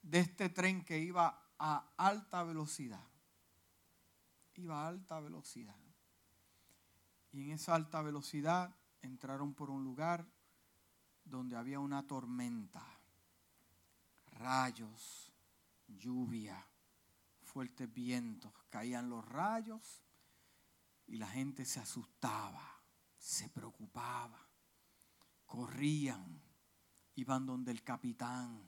[0.00, 3.15] de este tren que iba a alta velocidad
[4.58, 5.76] iba a alta velocidad.
[7.32, 10.26] Y en esa alta velocidad entraron por un lugar
[11.24, 12.84] donde había una tormenta,
[14.26, 15.32] rayos,
[15.86, 16.64] lluvia,
[17.42, 20.02] fuertes vientos, caían los rayos
[21.06, 22.80] y la gente se asustaba,
[23.18, 24.48] se preocupaba,
[25.46, 26.42] corrían,
[27.14, 28.62] iban donde el capitán,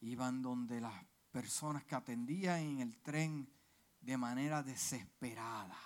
[0.00, 3.55] iban donde las personas que atendían en el tren
[4.06, 5.76] de manera desesperada,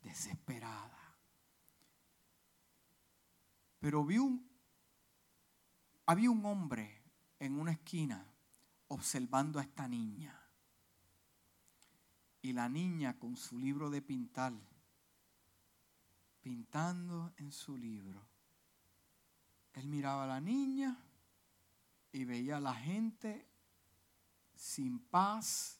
[0.00, 1.16] desesperada.
[3.78, 4.50] Pero vi un,
[6.06, 7.00] había un hombre
[7.38, 8.26] en una esquina
[8.88, 10.42] observando a esta niña.
[12.42, 14.54] Y la niña con su libro de pintar,
[16.40, 18.26] pintando en su libro.
[19.74, 20.98] Él miraba a la niña
[22.10, 23.46] y veía a la gente
[24.56, 25.77] sin paz,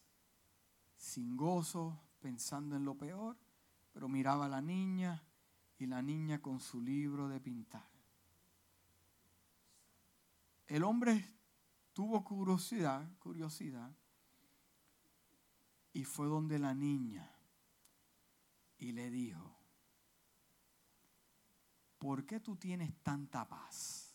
[0.98, 3.36] sin gozo, pensando en lo peor,
[3.92, 5.24] pero miraba a la niña
[5.78, 7.88] y la niña con su libro de pintar.
[10.66, 11.24] El hombre
[11.94, 13.96] tuvo curiosidad, curiosidad,
[15.92, 17.32] y fue donde la niña
[18.76, 19.56] y le dijo,
[21.98, 24.14] ¿por qué tú tienes tanta paz?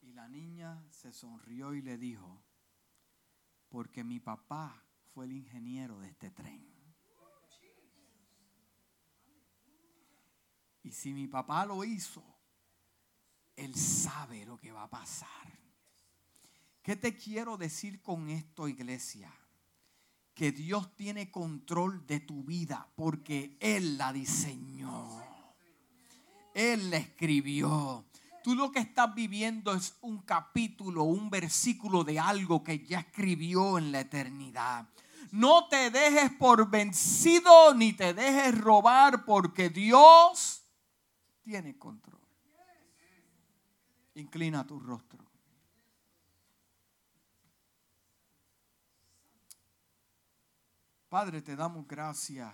[0.00, 2.43] Y la niña se sonrió y le dijo,
[3.74, 6.64] porque mi papá fue el ingeniero de este tren.
[10.84, 12.22] Y si mi papá lo hizo,
[13.56, 15.58] él sabe lo que va a pasar.
[16.84, 19.34] ¿Qué te quiero decir con esto, iglesia?
[20.34, 25.20] Que Dios tiene control de tu vida porque Él la diseñó.
[26.54, 28.06] Él la escribió.
[28.44, 33.78] Tú lo que estás viviendo es un capítulo, un versículo de algo que ya escribió
[33.78, 34.86] en la eternidad.
[35.30, 40.62] No te dejes por vencido ni te dejes robar porque Dios
[41.40, 42.20] tiene control.
[44.12, 45.24] Inclina tu rostro.
[51.08, 52.52] Padre, te damos gracias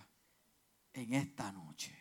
[0.93, 2.00] en esta noche.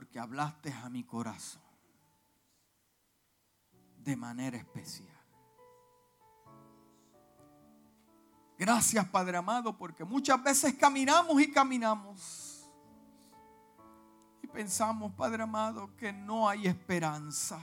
[0.00, 1.60] Porque hablaste a mi corazón
[3.98, 5.08] de manera especial.
[8.58, 12.50] Gracias, Padre amado, porque muchas veces caminamos y caminamos
[14.50, 17.60] pensamos, Padre amado, que no hay esperanza.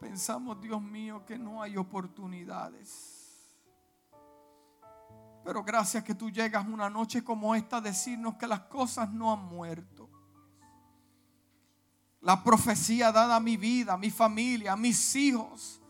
[0.00, 3.25] Pensamos, Dios mío, que no hay oportunidades.
[5.46, 9.32] Pero gracias que tú llegas una noche como esta a decirnos que las cosas no
[9.32, 10.10] han muerto.
[12.22, 15.80] La profecía dada a mi vida, a mi familia, a mis hijos,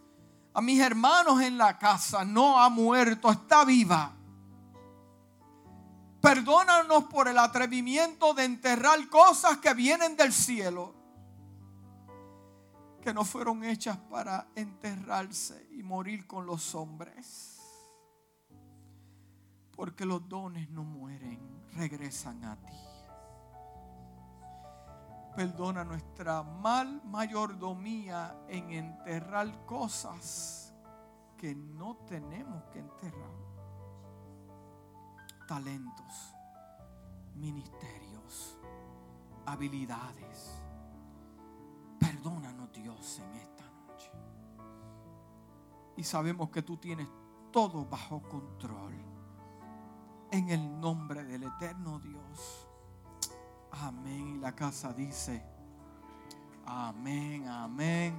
[0.52, 4.12] a mis hermanos en la casa no ha muerto, está viva.
[6.20, 10.94] Perdónanos por el atrevimiento de enterrar cosas que vienen del cielo,
[13.00, 17.55] que no fueron hechas para enterrarse y morir con los hombres.
[19.76, 22.72] Porque los dones no mueren, regresan a ti.
[25.36, 30.74] Perdona nuestra mal mayordomía en enterrar cosas
[31.36, 33.46] que no tenemos que enterrar
[35.46, 36.34] talentos,
[37.34, 38.58] ministerios,
[39.44, 40.60] habilidades.
[41.98, 44.10] Perdónanos Dios en esta noche.
[45.96, 47.08] Y sabemos que tú tienes
[47.52, 49.15] todo bajo control.
[50.30, 52.66] En el nombre del eterno Dios.
[53.70, 54.36] Amén.
[54.36, 55.42] Y la casa dice,
[56.64, 58.14] amén, amén.